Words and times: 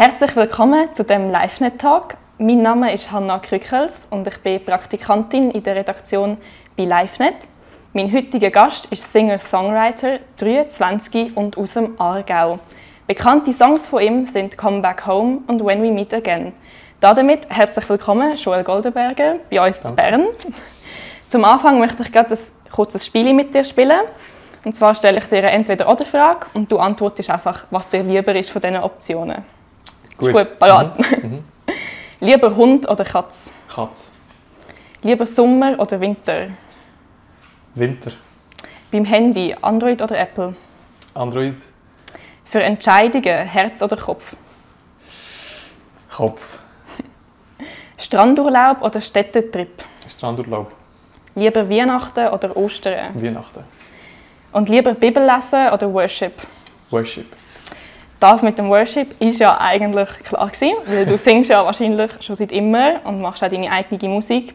Herzlich 0.00 0.36
willkommen 0.36 0.94
zu 0.94 1.02
dem 1.02 1.28
LiveNet-Talk. 1.32 2.16
Mein 2.38 2.62
Name 2.62 2.94
ist 2.94 3.10
Hanna 3.10 3.40
Krückels 3.40 4.06
und 4.08 4.28
ich 4.28 4.38
bin 4.38 4.64
Praktikantin 4.64 5.50
in 5.50 5.64
der 5.64 5.74
Redaktion 5.74 6.38
bei 6.76 6.84
LiveNet. 6.84 7.48
Mein 7.94 8.12
heutiger 8.12 8.50
Gast 8.50 8.86
ist 8.92 9.12
Singer-Songwriter, 9.12 10.20
23 10.36 11.36
und 11.36 11.58
aus 11.58 11.74
dem 11.74 12.00
Aargau. 12.00 12.60
Bekannte 13.08 13.52
Songs 13.52 13.88
von 13.88 14.00
ihm 14.00 14.24
sind 14.26 14.56
Come 14.56 14.82
Back 14.82 15.04
Home 15.04 15.40
und 15.48 15.66
When 15.66 15.82
We 15.82 15.90
Meet 15.90 16.14
Again. 16.14 16.52
Damit 17.00 17.50
herzlich 17.50 17.88
willkommen, 17.88 18.36
Joel 18.36 18.62
Goldenberger, 18.62 19.40
bei 19.50 19.66
uns 19.66 19.80
Danke. 19.80 19.88
in 19.88 19.96
Bern. 19.96 20.26
Zum 21.28 21.44
Anfang 21.44 21.80
möchte 21.80 22.04
ich 22.04 22.12
gerade 22.12 22.36
ein 22.36 22.70
kurzes 22.70 23.04
Spiel 23.04 23.34
mit 23.34 23.52
dir 23.52 23.64
spielen. 23.64 24.02
Und 24.64 24.76
zwar 24.76 24.94
stelle 24.94 25.18
ich 25.18 25.24
dir 25.24 25.38
eine 25.38 25.50
Entweder-Oder-Frage 25.50 26.46
und 26.54 26.70
du 26.70 26.78
antwortest 26.78 27.30
einfach, 27.30 27.64
was 27.72 27.88
dir 27.88 28.04
lieber 28.04 28.32
ist 28.36 28.50
von 28.50 28.62
diesen 28.62 28.76
Optionen. 28.76 29.57
Gut. 30.18 30.32
gut, 30.32 30.58
parat. 30.58 30.98
Mhm. 30.98 31.30
mhm. 31.30 31.44
Lieber 32.20 32.54
Hund 32.54 32.88
oder 32.90 33.04
Katz? 33.04 33.52
Katz. 33.72 34.10
Lieber 35.02 35.26
Sommer 35.26 35.78
oder 35.78 36.00
Winter? 36.00 36.48
Winter. 37.74 38.10
Beim 38.90 39.04
Handy 39.04 39.54
Android 39.60 40.02
oder 40.02 40.18
Apple? 40.18 40.56
Android. 41.14 41.54
Für 42.44 42.62
Entscheidungen 42.62 43.46
Herz 43.46 43.80
oder 43.80 43.96
Kopf? 43.96 44.34
Kopf. 46.10 46.58
Strandurlaub 47.98 48.82
oder 48.82 49.00
Städtetrip? 49.00 49.84
Strandurlaub. 50.08 50.74
Lieber 51.36 51.70
Weihnachten 51.70 52.26
oder 52.28 52.56
Ostern? 52.56 53.22
Weihnachten. 53.22 53.62
Und 54.50 54.68
lieber 54.68 54.94
Bibel 54.94 55.24
lesen 55.24 55.68
oder 55.72 55.92
Worship? 55.92 56.32
Worship. 56.90 57.26
Das 58.20 58.42
mit 58.42 58.58
dem 58.58 58.68
Worship 58.68 59.20
ist 59.20 59.38
ja 59.38 59.60
eigentlich 59.60 60.08
klar 60.24 60.48
gewesen, 60.48 60.74
weil 60.86 61.06
du 61.06 61.16
singst 61.16 61.50
ja 61.50 61.64
wahrscheinlich 61.64 62.10
schon 62.20 62.34
seit 62.34 62.50
immer 62.50 63.00
und 63.04 63.20
machst 63.20 63.44
auch 63.44 63.48
deine 63.48 63.70
eigene 63.70 64.08
Musik. 64.08 64.54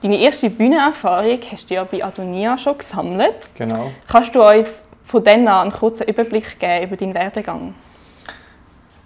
Deine 0.00 0.18
erste 0.18 0.48
Bühnenerfahrung 0.48 1.38
hast 1.50 1.68
du 1.68 1.74
ja 1.74 1.84
bei 1.84 2.02
Adonia 2.02 2.56
schon 2.56 2.78
gesammelt. 2.78 3.50
Genau. 3.54 3.90
Kannst 4.06 4.34
du 4.34 4.42
uns 4.42 4.84
von 5.04 5.24
dann 5.24 5.46
an 5.48 5.62
einen 5.62 5.72
kurzen 5.72 6.06
Überblick 6.06 6.58
geben 6.58 6.84
über 6.84 6.96
deinen 6.96 7.14
Werdegang? 7.14 7.74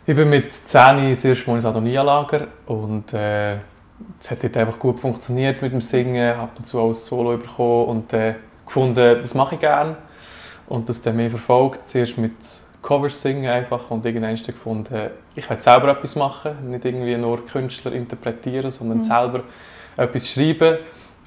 Ich 0.07 0.15
bin 0.15 0.29
mit 0.29 0.53
10 0.53 1.09
das 1.09 1.25
erste 1.25 1.49
Mal 1.49 1.57
ins 1.57 1.65
Adonia-Lager 1.65 2.47
und 2.67 3.15
äh, 3.15 3.55
es 4.21 4.31
hat 4.31 4.43
dort 4.45 4.57
einfach 4.59 4.79
gut 4.79 5.01
funktioniert 5.01 5.63
mit 5.63 5.73
dem 5.73 5.81
Singen, 5.81 6.37
habe 6.37 6.51
dazu 6.59 6.79
auch 6.79 6.89
ein 6.89 6.95
Solo 6.95 7.39
bekommen 7.39 7.87
und 7.87 8.13
äh, 8.13 8.35
gefunden, 8.67 9.17
das 9.21 9.35
mache 9.35 9.55
ich 9.55 9.63
gerne 9.63 9.97
und 10.67 10.91
das 10.91 11.01
dann 11.01 11.17
mehr 11.17 11.31
verfolgt. 11.31 11.89
Zuerst 11.89 12.19
mit 12.19 12.35
Covers 12.85 13.21
singen 13.21 13.49
einfach 13.49 13.91
und 13.91 14.05
irgendwann 14.05 14.37
gefunden, 14.37 15.11
ich 15.35 15.49
will 15.49 15.59
selber 15.61 15.89
etwas 15.89 16.17
machen, 16.17 16.71
nicht 16.71 16.85
irgendwie 16.85 17.17
nur 17.17 17.43
Künstler 17.45 17.93
interpretieren, 17.93 18.71
sondern 18.71 18.99
mhm. 18.99 19.03
selber 19.03 19.43
etwas 19.97 20.29
schreiben 20.29 20.77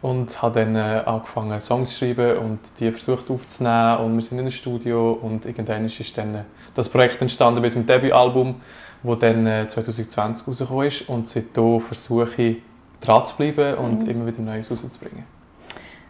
und 0.03 0.39
habe 0.39 0.59
dann 0.59 0.75
äh, 0.75 1.01
angefangen 1.03 1.59
Songs 1.59 1.97
zu 1.97 2.05
schreiben 2.05 2.37
und 2.37 2.79
die 2.79 2.91
versucht 2.91 3.31
aufzunehmen 3.31 3.97
und 3.97 4.13
wir 4.13 4.21
sind 4.21 4.37
in 4.37 4.43
einem 4.43 4.51
Studio 4.51 5.13
und 5.19 5.47
irgendwann 5.47 5.85
ist 5.85 6.17
dann 6.17 6.35
äh, 6.35 6.43
das 6.75 6.89
Projekt 6.89 7.19
entstanden 7.23 7.61
mit 7.61 7.73
dem 7.73 7.87
Debütalbum, 7.87 8.61
das 9.01 9.19
dann 9.19 9.47
äh, 9.47 9.67
2020 9.67 10.47
rausgekommen 10.47 10.85
ist 10.85 11.09
und 11.09 11.27
seitdem 11.27 11.79
versuche 11.79 12.39
ich 12.39 12.57
dran 13.01 13.25
zu 13.25 13.35
bleiben 13.35 13.79
und 13.79 14.03
mhm. 14.03 14.09
immer 14.11 14.27
wieder 14.27 14.43
Neues 14.43 14.69
rauszubringen. 14.69 15.23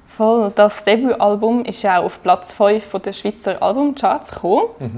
Voll. 0.09 0.51
Das 0.55 0.83
Debütalbum 0.83 1.63
ist 1.63 1.83
ja 1.83 1.99
auch 1.99 2.05
auf 2.05 2.21
Platz 2.21 2.51
5 2.51 2.91
der 3.05 3.13
Schweizer 3.13 3.61
Albumcharts 3.61 4.31
gekommen. 4.31 4.63
Mhm. 4.79 4.97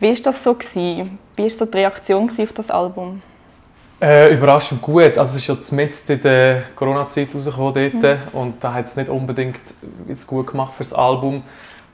Wie 0.00 0.08
war 0.08 0.22
das 0.22 0.42
so? 0.42 0.54
Gewesen? 0.54 1.18
Wie 1.36 1.42
war 1.42 1.50
so 1.50 1.66
die 1.66 1.76
Reaktion 1.76 2.30
auf 2.30 2.52
das 2.54 2.70
Album? 2.70 3.20
Äh, 4.00 4.32
überraschend 4.32 4.80
gut. 4.80 5.18
Also 5.18 5.36
es 5.36 5.42
ist 5.42 5.46
ja 5.46 5.60
zumindest 5.60 6.08
in 6.08 6.22
der 6.22 6.62
Corona-Zeit 6.74 7.34
rausgekommen 7.34 7.74
dort 7.74 8.02
mhm. 8.02 8.38
und 8.38 8.64
da 8.64 8.72
hat 8.72 8.86
es 8.86 8.96
nicht 8.96 9.10
unbedingt 9.10 9.60
jetzt 10.08 10.26
gut 10.26 10.46
gemacht 10.46 10.74
für 10.74 10.84
das 10.84 10.94
Album. 10.94 11.42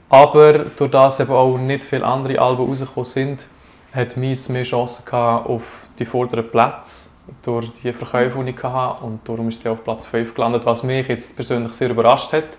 Aber 0.09 0.53
durch 0.53 0.89
das 0.89 1.19
eben 1.19 1.33
auch 1.33 1.57
nicht 1.57 1.83
viele 1.83 2.05
andere 2.05 2.39
Alben 2.39 2.65
rausgekommen 2.65 3.03
sind, 3.03 3.45
hat 3.93 4.15
Mies 4.15 4.47
mehr 4.47 4.63
Chancen 4.63 5.03
gehabt 5.03 5.49
auf 5.49 5.87
die 5.99 6.05
vorderen 6.05 6.49
Plätze 6.49 7.09
durch 7.43 7.73
die 7.73 7.91
Verkäufe, 7.91 8.41
die 8.41 8.51
ich 8.51 8.63
hatte. 8.63 9.03
Und 9.03 9.27
darum 9.27 9.49
ist 9.49 9.61
sie 9.61 9.67
auf 9.67 9.83
Platz 9.83 10.05
5 10.05 10.33
gelandet, 10.33 10.65
was 10.65 10.81
mich 10.83 11.09
jetzt 11.09 11.35
persönlich 11.35 11.73
sehr 11.73 11.89
überrascht 11.89 12.31
hat. 12.31 12.57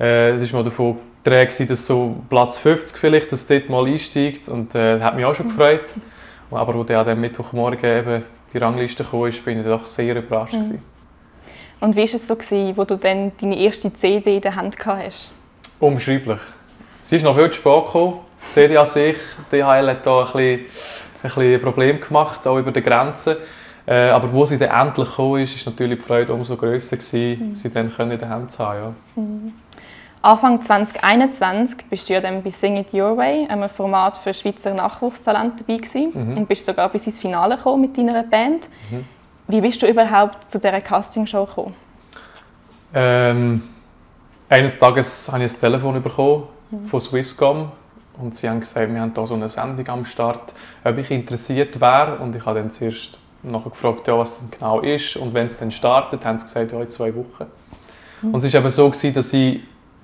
Äh, 0.00 0.30
es 0.30 0.40
ist 0.40 0.54
mal 0.54 0.64
davon 0.64 0.98
gedreht, 1.22 1.70
dass 1.70 1.86
so 1.86 2.16
Platz 2.28 2.58
50 2.58 2.98
vielleicht, 2.98 3.32
dass 3.32 3.46
dort 3.46 3.68
mal 3.68 3.86
einsteigt 3.86 4.48
und 4.48 4.74
äh, 4.74 4.94
das 4.94 5.02
hat 5.02 5.16
mich 5.16 5.24
auch 5.24 5.34
schon 5.34 5.48
gefreut. 5.48 5.84
Aber 6.50 6.74
als 6.74 6.86
dann 6.86 7.08
am 7.08 7.20
Mittwochmorgen 7.20 7.98
eben 7.98 8.24
die 8.52 8.58
Rangliste 8.58 9.04
kam, 9.04 9.30
bin 9.44 9.60
ich 9.60 9.66
doch 9.66 9.86
sehr 9.86 10.16
überrascht. 10.16 10.54
Mhm. 10.54 10.80
Und 11.80 11.96
wie 11.96 12.00
war 12.00 12.14
es 12.14 12.28
so, 12.28 12.36
gewesen, 12.36 12.76
wo 12.76 12.84
du 12.84 12.96
dann 12.96 13.32
deine 13.40 13.58
erste 13.58 13.92
CD 13.92 14.36
in 14.36 14.40
der 14.42 14.54
Hand 14.54 14.76
hast? 14.84 15.30
Unbeschreiblich. 15.80 16.38
Sie 17.00 17.16
ist 17.16 17.24
noch 17.24 17.34
viel 17.34 17.50
zu 17.50 17.54
spät 17.54 17.86
gekommen. 17.86 18.18
Die 18.48 18.52
CD 18.52 18.76
an 18.76 18.86
sich, 18.86 19.16
DHL 19.50 19.88
hat 19.88 20.06
da 20.06 20.18
ein 20.18 20.24
bisschen, 20.24 20.60
ein 20.60 20.66
bisschen 21.22 21.60
Problem 21.60 22.00
gemacht, 22.00 22.46
auch 22.46 22.58
über 22.58 22.70
die 22.70 22.82
Grenzen. 22.82 23.36
Äh, 23.84 24.10
aber 24.10 24.32
wo 24.32 24.44
sie 24.44 24.58
dann 24.58 24.86
endlich 24.86 25.08
gekommen 25.08 25.42
ist, 25.42 25.56
ist 25.56 25.66
natürlich 25.66 25.98
die 25.98 26.04
Freude 26.04 26.32
umso 26.32 26.56
grösser 26.56 26.96
gewesen, 26.96 27.48
mhm. 27.48 27.54
sie 27.56 27.70
dann 27.70 27.90
in 27.98 28.18
der 28.18 28.28
Hand 28.28 28.52
zu 28.52 28.58
haben. 28.60 28.94
Ja. 29.16 29.22
Mhm. 29.22 29.52
Anfang 30.22 30.62
2021 30.62 31.84
bist 31.90 32.08
du 32.08 32.12
ja 32.12 32.20
dann 32.20 32.44
bei 32.44 32.50
Sing 32.50 32.76
It 32.76 32.94
Your 32.94 33.16
Way, 33.16 33.48
einem 33.48 33.68
Format 33.68 34.16
für 34.18 34.32
Schweizer 34.32 34.72
Nachwuchstalente 34.72 35.64
dabei 35.64 35.78
gewesen, 35.78 36.12
mhm. 36.14 36.36
und 36.38 36.48
bist 36.48 36.64
sogar 36.64 36.88
bis 36.90 37.06
ins 37.08 37.18
Finale 37.18 37.56
gekommen 37.56 37.82
mit 37.82 37.98
deiner 37.98 38.22
Band. 38.22 38.68
Mhm. 38.90 39.04
Wie 39.48 39.60
bist 39.60 39.82
du 39.82 39.86
überhaupt 39.88 40.48
zu 40.48 40.60
dieser 40.60 40.80
Castingshow 40.80 41.44
gekommen? 41.44 41.74
Ähm, 42.94 43.62
eines 44.48 44.78
Tages 44.78 45.28
habe 45.32 45.44
ich 45.44 45.52
ein 45.52 45.60
Telefon 45.60 46.00
bekommen 46.00 46.44
mhm. 46.70 46.86
von 46.86 47.00
Swisscom 47.00 47.72
und 48.20 48.36
sie 48.36 48.48
haben 48.48 48.60
gesagt, 48.60 48.92
wir 48.92 49.00
haben 49.00 49.12
hier 49.12 49.26
so 49.26 49.34
eine 49.34 49.48
Sendung 49.48 49.88
am 49.88 50.04
Start, 50.04 50.54
ob 50.84 50.98
ich 50.98 51.10
interessiert 51.10 51.80
wäre 51.80 52.18
und 52.18 52.36
ich 52.36 52.46
habe 52.46 52.60
dann 52.60 52.70
zuerst 52.70 53.18
nachher 53.42 53.70
gefragt, 53.70 54.06
ja, 54.06 54.16
was 54.16 54.42
es 54.42 54.50
genau 54.52 54.78
ist 54.80 55.16
und 55.16 55.34
wenn 55.34 55.46
es 55.46 55.58
dann 55.58 55.72
startet, 55.72 56.24
haben 56.24 56.38
sie 56.38 56.44
gesagt, 56.44 56.70
ja, 56.70 56.80
in 56.80 56.90
zwei 56.90 57.12
Wochen. 57.12 57.46
Mhm. 58.20 58.34
Und 58.34 58.44
es 58.44 58.52
war 58.52 58.60
eben 58.60 58.70
so, 58.70 58.88
gewesen, 58.88 59.14
dass 59.14 59.32
ich 59.32 59.62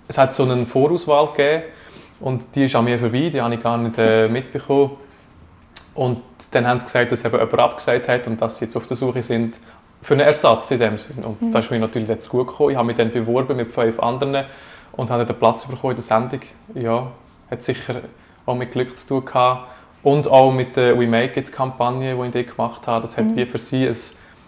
es 0.08 0.18
hat 0.18 0.34
so 0.34 0.42
eine 0.42 0.66
Vorauswahl 0.66 1.28
gegeben 1.28 1.64
und 2.20 2.56
die 2.56 2.64
ist 2.64 2.74
an 2.74 2.84
mir 2.84 2.98
vorbei, 2.98 3.28
die 3.28 3.40
habe 3.40 3.54
ich 3.54 3.60
gar 3.60 3.76
nicht 3.78 3.98
äh, 3.98 4.28
mitbekommen. 4.28 4.92
Und 5.94 6.20
dann 6.52 6.66
haben 6.66 6.80
sie 6.80 6.86
gesagt, 6.86 7.12
dass 7.12 7.24
eben 7.24 7.34
jemand 7.34 7.58
abgesagt 7.58 8.08
hat 8.08 8.26
und 8.26 8.40
dass 8.40 8.58
sie 8.58 8.64
jetzt 8.64 8.76
auf 8.76 8.86
der 8.86 8.96
Suche 8.96 9.22
sind 9.22 9.58
für 10.00 10.14
einen 10.14 10.22
Ersatz 10.22 10.70
in 10.70 10.78
dem 10.78 10.96
Sinn. 10.96 11.24
Und 11.24 11.42
mhm. 11.42 11.52
das 11.52 11.66
ist 11.66 11.70
mir 11.70 11.78
natürlich 11.78 12.08
jetzt 12.08 12.28
gut 12.28 12.46
gekommen. 12.46 12.70
Ich 12.70 12.76
habe 12.76 12.86
mich 12.86 12.96
dann 12.96 13.10
beworben 13.10 13.56
mit 13.56 13.70
fünf 13.70 14.00
anderen 14.00 14.46
und 14.92 15.10
habe 15.10 15.26
den 15.26 15.36
Platz 15.36 15.66
bekommen 15.66 15.92
in 15.92 15.96
der 15.96 16.04
Sendung. 16.04 16.40
Ja, 16.74 17.10
hat 17.50 17.62
sicher 17.62 18.02
auch 18.46 18.54
mit 18.54 18.72
Glück 18.72 18.96
zu 18.96 19.08
tun 19.08 19.24
gehabt. 19.24 19.70
Und 20.04 20.28
auch 20.28 20.52
mit 20.52 20.76
der 20.76 20.98
We 20.98 21.08
Make 21.08 21.40
It-Kampagne, 21.40 22.14
die 22.14 22.26
ich 22.26 22.32
dort 22.32 22.56
gemacht 22.56 22.86
habe. 22.86 23.02
Das 23.02 23.16
hat 23.16 23.26
mhm. 23.26 23.36
wie 23.36 23.46
für 23.46 23.58
sie 23.58 23.86
ein, 23.86 23.96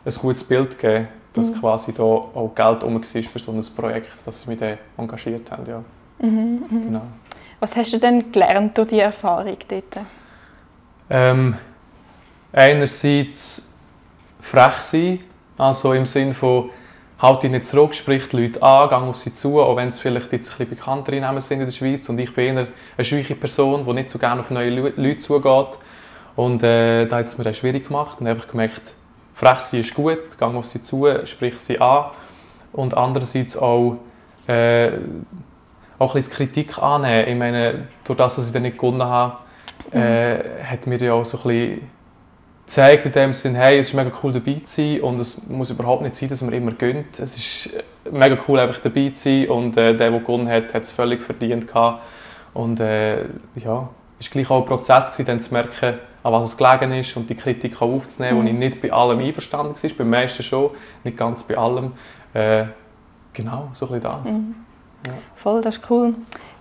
ein 0.05 0.15
gutes 0.15 0.45
Bild 0.45 0.79
gegeben 0.79 1.09
dass 1.33 1.51
mhm. 1.51 1.61
quasi 1.61 1.93
da 1.93 2.03
auch 2.03 2.53
Geld 2.55 2.85
um 2.85 2.95
war 2.95 3.03
für 3.03 3.39
so 3.39 3.53
ein 3.53 3.65
Projekt, 3.77 4.27
dass 4.27 4.43
sie 4.43 4.51
mich 4.51 4.59
dann 4.59 4.79
engagiert 4.97 5.51
haben. 5.51 5.65
Ja. 5.67 5.83
Mhm, 6.19 6.65
mhm. 6.69 6.83
Genau. 6.83 7.03
Was 7.61 7.77
hast 7.77 7.93
du 7.93 7.99
denn 7.99 8.33
gelernt 8.33 8.77
durch 8.77 8.89
diese 8.89 9.03
Erfahrung 9.03 9.57
dort? 9.69 10.07
Ähm, 11.11 11.57
einerseits 12.53 13.69
frech 14.41 14.79
sein, 14.79 15.21
also 15.59 15.93
im 15.93 16.07
Sinne 16.07 16.35
von 16.35 16.71
halt 17.21 17.43
dich 17.43 17.51
nicht 17.51 17.67
zurück, 17.67 17.95
sprich 17.95 18.29
die 18.29 18.37
Leute 18.39 18.63
an, 18.63 18.89
geh 18.89 18.95
auf 18.95 19.17
sie 19.17 19.33
zu, 19.33 19.61
auch 19.61 19.77
wenn 19.77 19.89
es 19.89 19.99
vielleicht 19.99 20.33
jetzt 20.33 20.53
ein 20.53 20.59
bisschen 20.59 20.71
bekanntere 20.71 21.21
Namen 21.21 21.41
sind 21.41 21.61
in 21.61 21.67
der 21.67 21.73
Schweiz 21.73 22.09
und 22.09 22.19
ich 22.19 22.35
bin 22.35 22.57
eher 22.57 22.67
eine 22.97 23.05
schwierige 23.05 23.35
Person, 23.35 23.85
die 23.85 23.93
nicht 23.93 24.09
so 24.09 24.19
gerne 24.19 24.41
auf 24.41 24.51
neue 24.51 24.71
Leute 24.71 25.17
zugeht 25.19 25.79
und 26.37 26.63
äh, 26.63 27.07
da 27.07 27.17
hat 27.19 27.27
es 27.27 27.37
mir 27.37 27.45
dann 27.45 27.55
schwierig 27.55 27.89
gemacht 27.89 28.21
und 28.21 28.27
einfach 28.27 28.49
gemerkt, 28.49 28.95
frech 29.41 29.61
sein 29.61 29.81
ist 29.81 29.95
gut, 29.95 30.19
geh 30.39 30.45
auf 30.45 30.67
sie 30.67 30.83
zu, 30.83 31.07
sprich 31.25 31.59
sie 31.59 31.81
an 31.81 32.11
und 32.73 32.95
andererseits 32.95 33.57
auch, 33.57 33.97
äh, 34.47 34.91
auch 35.99 36.15
ein 36.15 36.21
bisschen 36.21 36.35
Kritik 36.35 36.79
annehmen. 36.79 37.29
Ich 37.29 37.37
meine, 37.37 37.89
durch 38.05 38.19
das, 38.19 38.37
dass 38.37 38.47
ich 38.49 38.53
dann 38.53 38.63
nicht 38.63 38.77
gewonnen 38.77 39.03
habe, 39.03 39.39
äh, 39.93 40.63
hat 40.63 40.87
mir 40.87 40.99
ja 40.99 41.15
auch 41.15 41.25
so 41.25 41.39
ein 41.39 41.43
bisschen 41.43 41.91
gezeigt 42.67 43.07
in 43.07 43.13
dem 43.13 43.33
Sinne, 43.33 43.59
hey, 43.59 43.79
es 43.79 43.89
ist 43.89 43.95
mega 43.95 44.13
cool 44.23 44.31
dabei 44.31 44.61
zu 44.63 44.77
sein 44.77 45.01
und 45.01 45.19
es 45.19 45.49
muss 45.49 45.71
überhaupt 45.71 46.03
nicht 46.03 46.17
sein, 46.17 46.29
dass 46.29 46.43
man 46.43 46.53
immer 46.53 46.73
gönnt. 46.73 47.19
Es 47.19 47.37
ist 47.37 47.83
mega 48.11 48.37
cool 48.47 48.61
einfach 48.61 48.81
dabei 48.81 49.09
zu 49.09 49.23
sein 49.23 49.49
und 49.49 49.77
äh, 49.79 49.97
der, 49.97 50.11
der 50.11 50.21
gewonnen 50.21 50.49
hat, 50.49 50.75
hat 50.75 50.83
es 50.83 50.91
völlig 50.91 51.23
verdient 51.23 51.67
gehabt. 51.67 52.03
Und 52.53 52.79
äh, 52.79 53.23
ja, 53.57 53.89
es 54.19 54.27
war 54.27 54.33
gleich 54.33 54.51
auch 54.51 54.61
ein 54.61 54.67
Prozess, 54.67 55.13
gewesen, 55.13 55.27
dann 55.27 55.41
zu 55.41 55.55
merken, 55.55 55.99
an 56.23 56.33
was 56.33 56.45
es 56.47 56.57
gelegen 56.57 56.93
ist 56.93 57.17
und 57.17 57.29
die 57.31 57.35
Kritik 57.35 57.81
aufzunehmen, 57.81 58.39
mhm. 58.39 58.43
wo 58.43 58.49
ich 58.49 58.55
nicht 58.55 58.83
bei 58.83 58.93
allem 58.93 59.19
einverstanden 59.19 59.75
war, 59.75 59.91
beim 59.97 60.11
meisten 60.11 60.43
schon, 60.43 60.71
nicht 61.05 61.17
ganz 61.17 61.43
bei 61.43 61.57
allem. 61.57 61.93
Äh, 62.35 62.67
genau, 63.33 63.69
so 63.73 63.87
ein 63.87 64.01
bisschen 64.01 64.23
das. 64.23 64.33
Mhm. 64.33 64.55
Ja. 65.07 65.13
Voll, 65.37 65.63
das 65.63 65.77
ist 65.77 65.91
cool. 65.91 66.15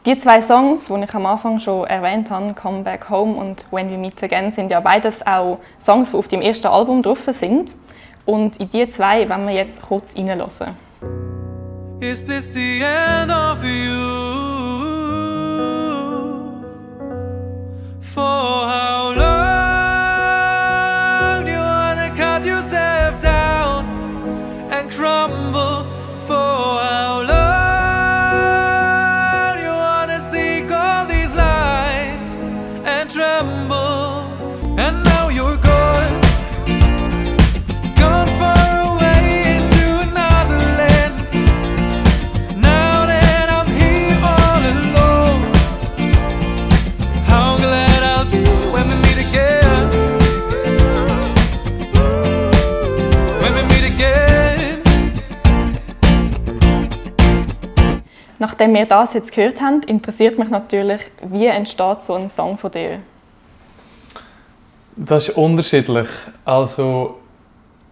Die 0.05 0.17
zwei 0.17 0.41
Songs, 0.41 0.87
die 0.87 1.03
ich 1.03 1.13
am 1.13 1.25
Anfang 1.25 1.59
schon 1.59 1.85
erwähnt 1.85 2.31
habe, 2.31 2.53
Come 2.53 2.83
Back 2.83 3.09
Home 3.09 3.35
und 3.35 3.65
When 3.69 3.91
We 3.91 3.97
Meet 3.97 4.23
Again, 4.23 4.49
sind 4.49 4.71
ja 4.71 4.79
beides 4.79 5.25
auch 5.27 5.59
Songs, 5.77 6.11
die 6.11 6.17
auf 6.17 6.29
dem 6.29 6.41
ersten 6.41 6.67
Album 6.67 7.03
drauf 7.03 7.19
sind. 7.31 7.75
Und 8.25 8.57
in 8.57 8.69
die 8.69 8.87
zwei 8.87 9.27
wollen 9.29 9.47
wir 9.47 9.55
jetzt 9.55 9.81
kurz 9.81 10.15
reinhören. 10.15 10.49
Is 11.99 12.25
this 12.25 12.49
the 12.53 12.81
end 12.81 13.29
of 13.29 13.61
you? 13.61 14.28
Nachdem 58.39 58.73
wir 58.73 58.85
das 58.85 59.13
jetzt 59.13 59.33
gehört 59.33 59.59
haben, 59.61 59.81
interessiert 59.83 60.39
mich 60.39 60.49
natürlich, 60.49 61.11
wie 61.23 61.47
entsteht 61.47 62.01
so 62.01 62.13
ein 62.13 62.29
Song 62.29 62.57
von 62.57 62.71
dir? 62.71 62.99
Das 64.95 65.27
ist 65.27 65.37
unterschiedlich. 65.37 66.07
Also 66.45 67.19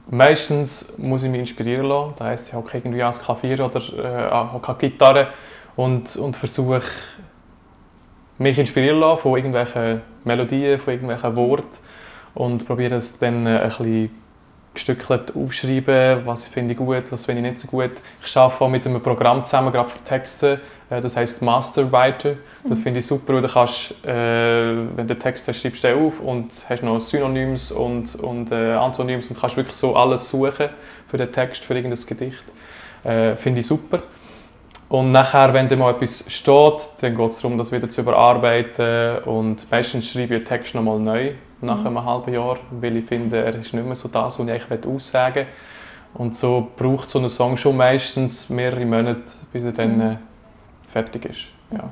meistens 0.10 0.98
muss 0.98 1.24
ich 1.24 1.30
mich 1.30 1.42
inspirieren 1.42 1.86
lassen. 1.86 2.14
Das 2.18 2.28
heisst, 2.28 2.50
ich 2.50 2.56
hocke 2.56 2.78
irgendwie 2.78 3.02
ans 3.02 3.22
Klavier 3.22 3.66
oder 3.66 3.80
äh, 3.80 4.74
die 4.82 4.90
Gitarre 4.90 5.28
und, 5.76 6.16
und 6.16 6.38
versuche 6.38 6.82
mich 8.38 8.58
inspirieren 8.58 9.00
lassen 9.00 9.22
von 9.22 9.36
irgendwelchen 9.36 10.02
Melodien, 10.24 10.80
von 10.80 10.94
irgendwelchen 10.94 11.36
Worten 11.36 11.78
und 12.36 12.66
probiere 12.66 12.96
es 12.96 13.18
dann 13.18 13.46
äh, 13.46 13.60
ein 13.60 13.68
bisschen 13.68 14.12
gestückelt 14.78 15.36
aufschreiben, 15.36 16.26
was 16.26 16.46
finde 16.46 16.74
ich 16.74 16.78
gut, 16.78 17.12
was 17.12 17.26
finde 17.26 17.42
ich 17.42 17.48
nicht 17.48 17.60
so 17.60 17.68
gut. 17.68 17.92
Ich 18.24 18.38
arbeite 18.38 18.64
auch 18.64 18.70
mit 18.70 18.86
einem 18.86 19.02
Programm 19.02 19.44
zusammen, 19.44 19.72
gerade 19.72 19.90
für 19.90 20.04
Texte, 20.04 20.62
äh, 20.90 21.02
das 21.02 21.18
heißt 21.18 21.42
Masterwriter. 21.42 22.36
Das 22.64 22.80
finde 22.80 23.00
ich 23.00 23.06
super, 23.06 23.34
weil 23.34 23.42
du 23.42 23.48
kannst, 23.48 23.92
äh, 24.06 24.96
wenn 24.96 25.08
du 25.08 25.18
Text 25.18 25.48
hast, 25.48 25.62
schreibst 25.62 25.84
du 25.84 25.88
den 25.88 26.06
auf 26.06 26.20
und 26.20 26.66
hast 26.70 26.84
noch 26.84 27.00
Synonyms 27.00 27.72
und, 27.72 28.16
und 28.16 28.52
äh, 28.52 28.74
Antonyms 28.74 29.30
und 29.30 29.40
kannst 29.40 29.58
wirklich 29.58 29.76
so 29.76 29.96
alles 29.96 30.30
suchen 30.30 30.70
für 31.08 31.18
den 31.18 31.32
Text, 31.32 31.66
für 31.66 31.74
irgendein 31.76 32.06
Gedicht. 32.06 32.46
Äh, 33.04 33.36
finde 33.36 33.60
ich 33.62 33.68
super. 33.68 34.02
Und 34.90 35.12
nachher, 35.12 35.54
wenn 35.54 35.68
dann 35.68 35.80
mal 35.80 35.92
etwas 35.92 36.24
steht, 36.28 36.90
dann 37.02 37.16
geht 37.16 37.30
es 37.30 37.42
darum, 37.42 37.58
das 37.58 37.72
wieder 37.72 37.90
zu 37.90 38.02
überarbeiten. 38.02 39.24
Und 39.24 39.70
meistens 39.70 40.10
schreibe 40.10 40.36
ich 40.36 40.44
den 40.44 40.46
Text 40.46 40.76
nochmal 40.76 41.00
neu, 41.00 41.34
nach 41.62 41.84
einem 41.84 42.04
halben 42.04 42.34
Jahr, 42.34 42.58
weil 42.72 42.98
ich 42.98 43.06
finde, 43.06 43.44
er 43.44 43.56
ist 43.56 43.74
nicht 43.74 43.86
mehr 43.86 43.96
so 43.96 44.08
das, 44.10 44.40
was 44.40 44.46
ich 44.46 44.52
eigentlich 44.52 44.86
aussagen 44.86 45.36
will. 45.36 45.48
Und 46.14 46.36
so 46.36 46.68
braucht 46.76 47.10
so 47.10 47.20
ein 47.20 47.30
Song 47.30 47.58
schon 47.58 47.78
meistens 47.78 48.50
mehrere 48.50 48.86
Monate, 48.86 49.32
bis 49.52 49.66
er 49.66 49.72
dann 49.72 50.02
äh, 50.02 50.18
fertig 50.88 51.26
ist. 51.26 51.46
Ja. 51.72 51.92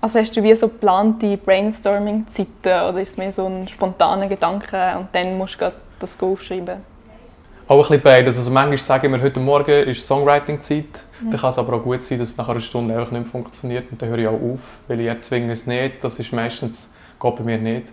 Also 0.00 0.18
hast 0.18 0.34
du 0.36 0.42
wie 0.42 0.54
so 0.56 0.68
geplante 0.68 1.36
Brainstorming-Zeiten 1.36 2.88
oder 2.88 3.00
ist 3.00 3.10
es 3.10 3.16
mehr 3.18 3.32
so 3.32 3.46
ein 3.46 3.68
spontaner 3.68 4.26
Gedanke 4.26 4.96
und 4.98 5.08
dann 5.12 5.36
musst 5.36 5.60
du 5.60 5.70
das 5.98 6.20
aufschreiben? 6.20 6.78
Auch 7.68 7.76
ein 7.76 7.80
bisschen 7.82 8.00
beides. 8.00 8.36
Also 8.38 8.50
manchmal 8.50 8.78
sagen 8.78 9.12
wir, 9.12 9.20
heute 9.20 9.38
Morgen 9.38 9.84
ist 9.86 10.04
Songwriting-Zeit. 10.04 11.04
Dann 11.20 11.38
kann 11.38 11.50
es 11.50 11.58
aber 11.58 11.76
auch 11.76 11.82
gut 11.82 12.02
sein, 12.02 12.18
dass 12.18 12.30
es 12.30 12.36
nach 12.36 12.48
einer 12.48 12.60
Stunde 12.60 12.94
einfach 12.94 13.12
nicht 13.12 13.22
mehr 13.22 13.30
funktioniert 13.30 13.92
und 13.92 14.00
dann 14.00 14.08
höre 14.08 14.18
ich 14.18 14.26
auch 14.26 14.40
auf, 14.40 14.80
weil 14.88 15.00
ich 15.00 15.06
erzwinge 15.06 15.52
es 15.52 15.66
nicht. 15.66 16.02
Das 16.02 16.18
ist 16.18 16.32
meistens, 16.32 16.94
geht 17.20 17.36
bei 17.36 17.44
mir 17.44 17.58
nicht. 17.58 17.92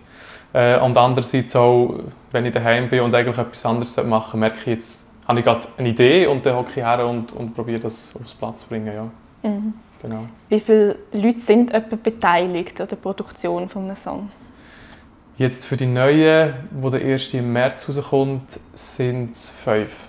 Äh, 0.52 0.78
und 0.80 0.96
andererseits 0.96 1.54
auch, 1.56 2.00
wenn 2.32 2.46
ich 2.46 2.52
daheim 2.52 2.88
bin 2.88 3.00
und 3.00 3.14
eigentlich 3.14 3.38
etwas 3.38 3.64
anderes 3.66 4.02
machen 4.04 4.40
merke 4.40 4.58
ich 4.58 4.66
jetzt, 4.66 5.10
habe 5.26 5.40
ich 5.40 5.44
gerade 5.44 5.68
eine 5.76 5.88
Idee 5.88 6.26
und 6.26 6.46
dann 6.46 6.56
hocke 6.56 6.70
ich 6.70 6.76
her 6.76 7.06
und, 7.06 7.32
und 7.32 7.54
probiere 7.54 7.80
das 7.80 8.14
aufs 8.16 8.34
Platz 8.34 8.62
zu 8.62 8.68
bringen. 8.68 8.94
Ja. 8.94 9.48
Mhm. 9.48 9.74
Genau. 10.02 10.26
Wie 10.48 10.60
viele 10.60 10.98
Leute 11.12 11.40
sind 11.40 11.72
etwa 11.72 11.96
beteiligt 11.96 12.80
an 12.80 12.88
der 12.88 12.96
Produktion 12.96 13.68
von 13.68 13.84
einem 13.84 13.96
Song? 13.96 14.30
Jetzt 15.36 15.66
für 15.66 15.76
die 15.76 15.86
neue, 15.86 16.54
wo 16.70 16.90
der 16.90 17.02
erste 17.02 17.38
im 17.38 17.52
März 17.52 17.88
rauskommt, 17.88 18.58
sind 18.74 19.30
es 19.32 19.50
fünf. 19.50 20.06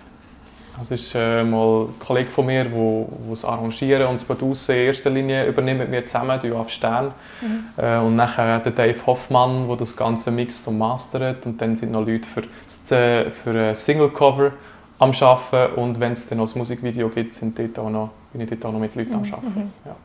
Das 0.79 0.91
ist 0.91 1.13
äh, 1.13 1.43
mal 1.43 1.87
ein 1.87 1.99
Kollege 1.99 2.29
von 2.29 2.45
mir, 2.45 2.63
der 2.63 3.05
es 3.31 3.43
arrangieren 3.43 4.07
und 4.07 4.13
das 4.13 4.23
Producen 4.23 4.75
in 4.75 4.81
erster 4.81 5.09
Linie 5.09 5.45
übernimmt 5.45 5.81
mit 5.81 5.89
mir 5.89 6.05
zusammen, 6.05 6.39
die 6.39 6.51
auf 6.51 6.69
Stern. 6.69 7.13
Mhm. 7.41 7.65
Äh, 7.77 7.97
und 7.97 8.15
nachher 8.15 8.59
der 8.59 8.71
Dave 8.71 9.05
Hoffmann, 9.05 9.67
der 9.67 9.75
das 9.75 9.95
Ganze 9.95 10.31
mixt 10.31 10.67
und 10.67 10.77
mastert. 10.77 11.45
Und 11.45 11.61
dann 11.61 11.75
sind 11.75 11.91
noch 11.91 12.05
Leute 12.05 12.27
für, 12.27 12.43
das, 12.65 12.91
äh, 12.91 13.29
für 13.29 13.51
ein 13.51 13.75
Single-Cover 13.75 14.53
am 14.99 15.11
Arbeiten. 15.11 15.75
Und 15.75 15.99
wenn 15.99 16.13
es 16.13 16.27
dann 16.27 16.37
noch 16.37 16.53
ein 16.53 16.57
Musikvideo 16.57 17.09
gibt, 17.09 17.33
sind 17.33 17.59
dort 17.59 17.77
auch 17.77 17.89
noch, 17.89 18.09
bin 18.31 18.41
ich 18.41 18.49
dort 18.49 18.65
auch 18.65 18.71
noch 18.71 18.79
mit 18.79 18.95
Leuten 18.95 19.15
am 19.15 19.23
Arbeiten. 19.23 19.73
Ja. 19.85 19.95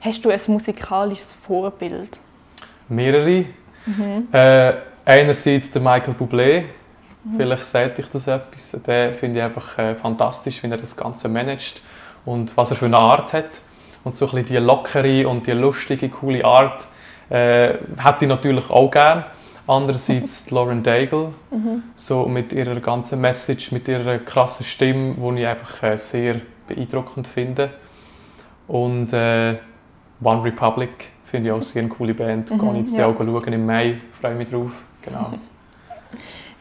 Hast 0.00 0.24
du 0.24 0.30
ein 0.30 0.40
musikalisches 0.48 1.32
Vorbild? 1.32 2.20
Mehrere. 2.88 3.46
Äh, 4.32 4.72
einerseits 5.04 5.70
der 5.70 5.80
Michael 5.80 6.14
Bublé, 6.14 6.64
vielleicht 7.36 7.64
sagt 7.64 7.98
ich 7.98 8.08
das 8.08 8.26
etwas. 8.26 8.72
Den 8.86 9.14
finde 9.14 9.38
ich 9.38 9.44
einfach 9.44 9.78
äh, 9.78 9.94
fantastisch, 9.94 10.62
wie 10.62 10.70
er 10.70 10.76
das 10.76 10.96
Ganze 10.96 11.28
managt 11.28 11.82
und 12.24 12.56
was 12.56 12.70
er 12.70 12.76
für 12.76 12.86
eine 12.86 12.98
Art 12.98 13.32
hat. 13.32 13.62
Und 14.04 14.14
so 14.14 14.26
ein 14.26 14.30
bisschen 14.30 14.46
die 14.46 14.56
lockere 14.56 15.28
und 15.28 15.46
die 15.46 15.52
lustige, 15.52 16.08
coole 16.08 16.44
Art 16.44 16.86
äh, 17.30 17.74
hätte 17.98 18.22
ich 18.22 18.28
natürlich 18.28 18.70
auch 18.70 18.90
gern. 18.90 19.24
Andererseits 19.66 20.50
Lauren 20.50 20.82
Daigle, 20.82 21.32
so 21.94 22.26
mit 22.26 22.54
ihrer 22.54 22.80
ganzen 22.80 23.20
Message, 23.20 23.70
mit 23.70 23.86
ihrer 23.86 24.18
krassen 24.18 24.64
Stimme, 24.64 25.14
die 25.14 25.40
ich 25.40 25.46
einfach 25.46 25.82
äh, 25.82 25.98
sehr 25.98 26.36
beeindruckend 26.66 27.28
finde. 27.28 27.70
Und 28.66 29.12
äh, 29.12 29.56
One 30.22 30.42
Republic 30.42 31.10
finde 31.24 31.48
ich 31.48 31.52
auch 31.52 31.60
sehr 31.60 31.82
eine 31.82 31.90
coole 31.90 32.14
Band. 32.14 32.50
Mhm, 32.50 32.58
Gehe 32.58 32.72
ich 32.72 32.78
jetzt 32.78 32.96
ja. 32.96 33.06
auch 33.06 33.16
schauen 33.16 33.52
im 33.52 33.66
Mai, 33.66 33.98
freue 34.20 34.34
mich 34.34 34.48
drauf. 34.48 34.70
Genau. 35.02 35.34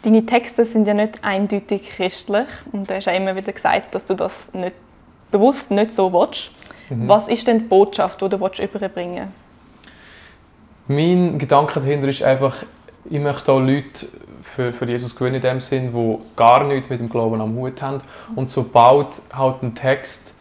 Deine 0.08 0.26
Texte 0.26 0.64
sind 0.64 0.88
ja 0.88 0.94
nicht 0.94 1.22
eindeutig 1.22 1.90
christlich 1.90 2.48
und 2.72 2.90
du 2.90 2.96
hast 2.96 3.08
ja 3.08 3.12
immer 3.12 3.36
wieder 3.36 3.52
gesagt, 3.52 3.94
dass 3.94 4.06
du 4.06 4.14
das 4.14 4.54
nicht, 4.54 4.74
bewusst 5.32 5.70
nicht 5.70 5.92
so 5.92 6.14
willst. 6.14 6.52
Mhm. 6.90 7.10
Was 7.10 7.28
ist 7.28 7.46
denn 7.46 7.60
die 7.60 7.66
Botschaft, 7.66 8.22
die 8.22 8.30
du 8.30 8.40
willst 8.40 8.60
überbringen 8.60 9.34
Mein 10.88 11.38
Gedanke 11.38 11.82
dahinter 11.82 12.08
ist 12.08 12.24
einfach, 12.24 12.56
ich 13.10 13.20
möchte 13.20 13.52
auch 13.52 13.60
Leute 13.60 14.08
für, 14.44 14.72
für 14.72 14.86
Jesus 14.86 15.14
gewinnen 15.14 15.36
in 15.36 15.42
dem 15.42 15.60
Sinn, 15.60 15.92
die 15.92 16.18
gar 16.38 16.64
nichts 16.64 16.90
mit 16.90 17.02
dem 17.02 17.10
Glauben 17.10 17.42
am 17.42 17.54
Hut 17.58 17.82
haben. 17.82 17.98
Und 18.34 18.50
sobald 18.50 19.22
halt 19.34 19.62
ein 19.62 19.76
Text 19.76 20.36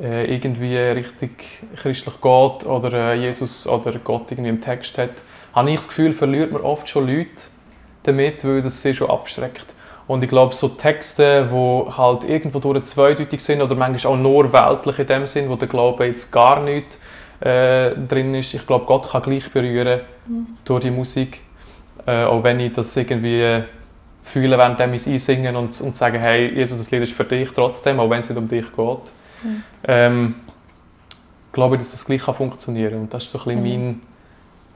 äh, 0.00 0.34
irgendwie 0.34 0.78
richtig 0.78 1.62
christlich 1.76 2.14
geht 2.22 2.66
oder 2.66 3.12
äh, 3.12 3.20
Jesus 3.20 3.66
oder 3.66 3.92
Gott 3.98 4.32
irgendwie 4.32 4.48
im 4.48 4.62
Text 4.62 4.96
hat, 4.96 5.10
habe 5.52 5.68
ich 5.68 5.76
das 5.76 5.88
Gefühl, 5.88 6.14
verliert 6.14 6.52
man 6.52 6.62
oft 6.62 6.88
schon 6.88 7.06
Leute 7.06 7.42
damit, 8.02 8.44
weil 8.44 8.62
das 8.62 8.80
sie 8.82 8.94
schon 8.94 9.10
abschreckt. 9.10 9.74
Und 10.06 10.24
ich 10.24 10.28
glaube, 10.28 10.54
so 10.54 10.68
Texte, 10.68 11.48
die 11.52 11.96
halt 11.96 12.24
irgendwo 12.24 12.58
durch 12.58 12.82
zweideutig 12.84 13.40
sind 13.40 13.62
oder 13.62 13.76
manchmal 13.76 14.12
auch 14.12 14.18
nur 14.18 14.52
weltlich 14.52 14.98
in 14.98 15.06
dem 15.06 15.26
Sinn, 15.26 15.48
wo 15.48 15.54
der 15.54 15.68
Glaube 15.68 16.06
jetzt 16.06 16.32
gar 16.32 16.60
nicht 16.60 16.98
äh, 17.40 17.92
drin 18.08 18.34
ist, 18.34 18.52
ich 18.52 18.66
glaube, 18.66 18.86
Gott 18.86 19.08
kann 19.10 19.22
gleich 19.22 19.50
berühren 19.52 20.00
durch 20.64 20.80
die 20.80 20.90
Musik. 20.90 21.42
Äh, 22.06 22.24
auch 22.24 22.42
wenn 22.42 22.58
ich 22.60 22.72
das 22.72 22.96
irgendwie 22.96 23.62
fühle, 24.22 24.58
während 24.58 24.80
ich 24.80 24.94
es 24.94 25.06
einsingen 25.06 25.56
und, 25.56 25.80
und 25.80 25.94
sagen, 25.94 26.18
hey, 26.18 26.54
Jesus, 26.54 26.78
das 26.78 26.90
Lied 26.90 27.02
ist 27.02 27.12
für 27.12 27.24
dich 27.24 27.52
trotzdem, 27.52 28.00
auch 28.00 28.10
wenn 28.10 28.20
es 28.20 28.28
nicht 28.28 28.38
um 28.38 28.48
dich 28.48 28.66
geht. 28.72 29.12
Ähm, 29.84 30.34
glaube 31.52 31.76
ich, 31.76 31.82
dass 31.82 31.92
das 31.92 32.04
gleich 32.04 32.22
kann 32.22 32.34
funktionieren 32.34 32.92
kann. 32.92 33.00
Und 33.02 33.14
das 33.14 33.24
ist 33.24 33.30
so 33.30 33.38
ein 33.48 33.62
bisschen 33.62 34.00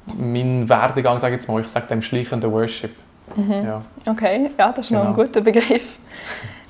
mein, 0.07 0.33
mein 0.33 0.69
Werdegang, 0.69 1.19
sage 1.19 1.35
ich 1.35 1.41
jetzt 1.41 1.49
mal. 1.49 1.61
Ich 1.61 1.69
sage 1.69 1.87
dem 1.89 2.03
schleichenden 2.03 2.51
Worship. 2.51 2.93
Ja. 3.37 3.83
Okay, 4.09 4.51
ja, 4.59 4.73
das 4.73 4.87
ist 4.87 4.91
noch 4.91 5.01
ein 5.01 5.15
Genau. 5.15 5.27
guter 5.27 5.41
Begriff. 5.41 5.99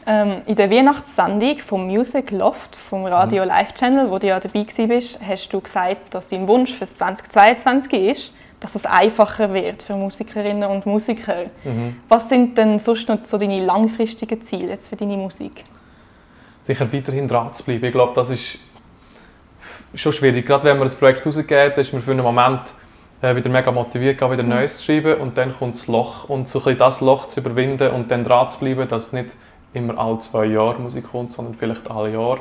Ähm, 0.07 0.43
in 0.45 0.55
der 0.55 0.71
Weihnachtssendung 0.71 1.57
vom 1.61 1.87
Music 1.87 2.31
Loft 2.31 2.77
vom 2.77 3.07
Radio 3.07 3.41
Mhm. 3.43 3.49
Live 3.49 3.73
Channel, 3.73 4.11
wo 4.11 4.19
du 4.19 4.27
ja 4.27 4.39
dabei 4.39 4.67
warst, 4.91 5.19
hast 5.27 5.49
du 5.51 5.63
gesagt, 5.63 6.13
dass 6.13 6.29
dein 6.29 6.47
Wunsch 6.47 6.75
für 6.75 6.85
2022 6.85 7.93
ist, 8.11 8.33
dass 8.61 8.75
es 8.75 8.85
einfacher 8.85 9.55
wird 9.55 9.83
für 9.83 9.95
Musikerinnen 9.97 10.69
und 10.69 10.85
Musiker. 10.85 11.45
Mhm. 11.65 11.97
Was 12.11 12.29
sind 12.29 12.59
denn 12.59 12.79
sonst 12.81 13.09
noch 13.09 13.21
so 13.25 13.39
deine 13.39 13.65
langfristigen 13.65 14.43
Ziele 14.43 14.73
jetzt 14.73 14.89
für 14.89 14.97
deine 14.97 15.17
Musik? 15.17 15.65
sicher 16.61 16.93
weiterhin 16.93 17.27
dran 17.27 17.55
zu 17.55 17.65
bleiben. 17.65 17.87
Ich 17.87 17.93
glaube, 17.93 18.13
das 18.15 18.29
ist 18.29 18.59
schon 19.95 20.13
schwierig. 20.13 20.45
Gerade 20.45 20.65
wenn 20.65 20.79
man 20.79 20.87
ein 20.87 20.95
Projekt 20.99 21.27
rausgeht, 21.27 21.79
ist 21.79 21.95
man 21.95 22.03
für 22.03 22.11
einen 22.11 22.23
Moment 22.23 22.75
äh, 23.25 23.35
wieder 23.35 23.49
mega 23.49 23.73
motiviert, 23.73 24.21
wieder 24.21 24.43
mhm. 24.43 24.50
Neues 24.50 24.78
zu 24.78 24.85
schreiben 24.85 25.21
und 25.21 25.38
dann 25.38 25.52
kommt 25.52 25.76
das 25.76 25.87
Loch. 25.87 26.28
Und 26.28 26.49
so 26.49 26.62
ein 26.64 26.76
das 26.76 27.00
Loch 27.00 27.26
zu 27.26 27.40
überwinden 27.40 27.90
und 27.90 28.11
dann 28.11 28.23
dran 28.23 28.49
zu 28.49 28.59
bleiben, 28.59 28.87
dass 28.87 29.12
nicht 29.12 29.31
immer 29.73 29.99
alle 29.99 30.19
zwei 30.19 30.45
Jahre 30.45 30.78
Musik 30.78 31.11
kommt, 31.11 31.33
sondern 31.33 31.54
vielleicht 31.54 31.90
alle 31.90 32.12
Jahre. 32.12 32.40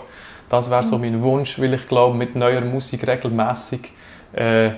Das 0.49 0.69
wäre 0.69 0.83
so 0.83 0.97
mhm. 0.97 1.01
mein 1.01 1.21
Wunsch, 1.21 1.59
weil 1.59 1.73
ich 1.73 1.87
glaube, 1.87 2.15
mit 2.15 2.35
neuer 2.35 2.61
Musik 2.61 3.07
regelmäßig 3.07 3.93
äh, 4.33 4.71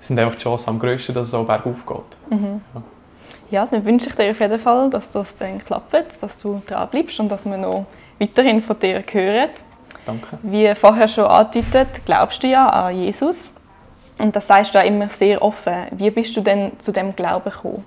sind 0.00 0.18
einfach 0.18 0.36
die 0.36 0.42
Chancen 0.42 0.70
am 0.70 0.78
grössten, 0.78 1.14
dass 1.14 1.28
es 1.28 1.34
auch 1.34 1.46
bergauf 1.46 1.84
geht. 1.84 2.38
Mhm. 2.38 2.60
Ja. 2.74 2.82
ja. 3.50 3.66
dann 3.66 3.84
wünsche 3.84 4.08
ich 4.08 4.14
dir 4.14 4.30
auf 4.30 4.40
jeden 4.40 4.58
Fall, 4.58 4.88
dass 4.88 5.10
das 5.10 5.36
dann 5.36 5.58
klappt, 5.58 6.22
dass 6.22 6.38
du 6.38 6.62
dran 6.66 6.88
bleibst 6.88 7.20
und 7.20 7.28
dass 7.28 7.44
wir 7.44 7.58
noch 7.58 7.86
weiterhin 8.18 8.62
von 8.62 8.78
dir 8.78 9.04
hören. 9.12 9.50
Danke. 10.06 10.38
Wie 10.42 10.74
vorher 10.74 11.08
schon 11.08 11.26
angedeutet, 11.26 12.00
glaubst 12.06 12.42
du 12.42 12.46
ja 12.46 12.68
an 12.68 12.96
Jesus. 12.96 13.52
Und 14.18 14.34
das 14.34 14.46
sagst 14.48 14.74
du 14.74 14.78
ja 14.78 14.84
immer 14.84 15.08
sehr 15.08 15.40
offen. 15.40 15.74
Wie 15.92 16.10
bist 16.10 16.36
du 16.36 16.40
denn 16.40 16.72
zu 16.78 16.92
dem 16.92 17.14
Glauben 17.14 17.50
gekommen? 17.50 17.84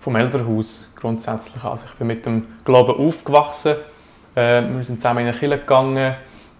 Vom 0.00 0.16
Elternhaus 0.16 0.92
grundsätzlich. 0.94 1.64
Also 1.64 1.86
ich 1.90 1.94
bin 1.94 2.06
mit 2.06 2.26
dem 2.26 2.46
Glauben 2.64 2.94
aufgewachsen. 2.94 3.76
Äh, 4.34 4.62
wir 4.62 4.84
sind 4.84 5.00
zusammen 5.00 5.20
in 5.20 5.28
eine 5.28 5.36
Kirche 5.36 5.58
gegangen 5.58 6.14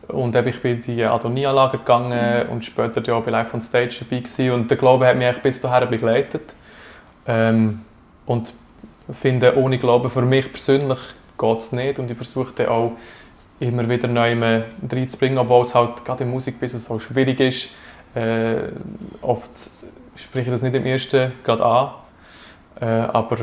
und 0.09 0.35
ich 0.35 0.63
bin 0.63 0.77
in 0.77 0.81
die 0.81 1.05
Adonia-Lager 1.05 1.79
gegangen 1.79 2.47
mhm. 2.47 2.53
und 2.53 2.65
später 2.65 3.03
ja 3.03 3.21
bei 3.21 3.31
Live 3.31 3.53
on 3.53 3.61
Stage 3.61 3.97
dabei 4.01 4.21
gewesen. 4.21 4.51
Und 4.53 4.71
der 4.71 4.79
Glaube 4.79 5.07
hat 5.07 5.17
mich 5.17 5.43
bis 5.43 5.61
dahin 5.61 5.91
begleitet. 5.91 6.55
Ähm, 7.27 7.83
und 8.25 8.53
ich 9.09 9.17
finde, 9.17 9.57
ohne 9.59 9.79
Glauben 9.79 10.09
für 10.09 10.23
mich 10.23 10.51
persönlich 10.51 10.99
geht 11.39 11.59
es 11.59 11.73
nicht. 11.73 11.99
Und 11.99 12.11
ich 12.11 12.17
versuche 12.17 12.55
dann 12.55 12.69
auch 12.69 12.93
immer 13.61 13.89
wieder 13.89 14.09
neu 14.09 14.63
reinzubringen, 14.91 15.39
obwohl 15.39 15.63
es 15.63 15.75
halt 15.75 16.05
gerade 16.05 16.25
im 16.25 16.31
Musikbusiness 16.31 16.87
so 16.87 16.99
schwierig 16.99 17.41
ist. 17.41 17.69
Äh, 18.15 18.69
oft 19.23 19.51
spreche 20.15 20.51
ich 20.51 20.55
das 20.55 20.63
nicht 20.63 20.75
im 20.75 20.87
ersten 20.87 21.33
gerade 21.43 21.65
an, 21.65 21.91
äh, 22.81 22.85
aber 22.85 23.39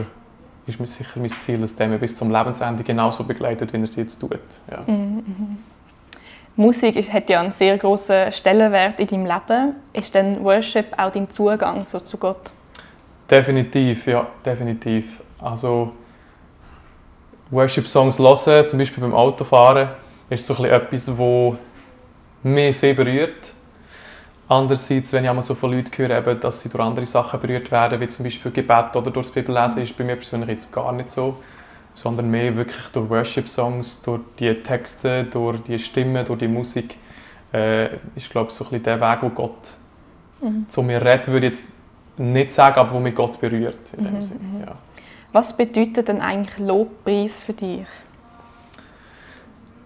ist 0.66 0.80
mir 0.80 0.88
sicher 0.88 1.20
mein 1.20 1.30
Ziel, 1.30 1.60
dass 1.60 1.76
der 1.76 1.88
bis 1.98 2.16
zum 2.16 2.32
Lebensende 2.32 2.84
genauso 2.84 3.24
begleitet, 3.24 3.74
wie 3.74 3.78
er 3.78 3.84
es 3.84 3.96
jetzt 3.96 4.20
tut. 4.20 4.40
Ja. 4.70 4.84
Mhm, 4.86 5.24
mhm. 5.26 5.58
Musik 6.56 6.96
ist, 6.96 7.12
hat 7.12 7.30
ja 7.30 7.40
einen 7.40 7.52
sehr 7.52 7.78
großen 7.78 8.32
Stellenwert 8.32 9.00
in 9.00 9.08
deinem 9.08 9.26
Leben. 9.26 9.76
Ist 9.94 10.14
denn 10.14 10.44
Worship 10.44 10.88
auch 10.98 11.12
dein 11.12 11.30
Zugang 11.30 11.86
so 11.86 12.00
zu 12.00 12.18
Gott? 12.18 12.52
Definitiv, 13.30 14.06
ja, 14.08 14.28
definitiv. 14.46 15.22
Also 15.40 15.94
Worship-Songs 17.50 18.20
hören, 18.20 18.68
zum 18.68 18.80
Beispiel 18.80 19.02
beim 19.02 19.14
Autofahren, 19.14 19.90
ist 20.30 20.46
so 20.46 20.54
etwas, 20.66 21.06
das 21.06 21.18
mich 22.44 22.78
sehr 22.78 22.94
berührt. 22.94 23.54
Andererseits, 24.52 25.14
wenn 25.14 25.24
ich 25.24 25.30
einmal 25.30 25.44
so 25.44 25.56
von 25.56 25.72
Leuten 25.72 25.92
höre, 25.96 26.36
dass 26.36 26.60
sie 26.60 26.68
durch 26.68 26.84
andere 26.84 27.06
Sachen 27.06 27.40
berührt 27.40 27.72
werden, 27.72 28.02
wie 28.02 28.08
zum 28.10 28.26
Beispiel 28.26 28.52
Gebet 28.52 28.96
oder 28.96 29.10
durch 29.10 29.28
das 29.28 29.32
Bibellesen, 29.32 29.82
ist 29.82 29.98
bei 29.98 30.04
mir 30.04 30.18
persönlich 30.18 30.50
jetzt 30.50 30.74
gar 30.74 30.92
nicht 30.92 31.10
so 31.10 31.38
sondern 31.94 32.30
mehr 32.30 32.56
wirklich 32.56 32.88
durch 32.88 33.10
Worship-Songs, 33.10 34.02
durch 34.04 34.22
die 34.40 34.54
Texte, 34.56 35.26
durch 35.26 35.62
die 35.64 35.78
Stimmen, 35.78 36.26
durch 36.26 36.40
die 36.40 36.48
Musik. 36.48 36.98
Äh, 37.54 37.96
ist, 38.16 38.30
glaube 38.30 38.50
ich, 38.50 38.54
so 38.56 38.64
ein 38.64 38.70
bisschen 38.70 38.84
der 38.84 39.02
Weg, 39.02 39.20
wo 39.22 39.30
Gott 39.30 39.76
mhm. 40.42 40.66
zu 40.70 40.82
mir 40.82 41.02
redet, 41.02 41.28
würde 41.28 41.48
ich 41.48 41.54
jetzt 41.54 41.68
nicht 42.18 42.54
sagen, 42.54 42.80
aber 42.80 42.94
wo 42.94 43.00
mich 43.00 43.14
Gott 43.14 43.40
berührt. 43.42 43.94
In 43.98 44.06
dem 44.06 44.16
mhm. 44.16 44.22
Sinne, 44.22 44.40
mhm. 44.40 44.62
ja. 44.62 44.76
Was 45.34 45.56
bedeutet 45.56 46.08
denn 46.08 46.22
eigentlich 46.22 46.58
Lobpreis 46.60 47.40
für 47.40 47.54
dich? 47.54 47.86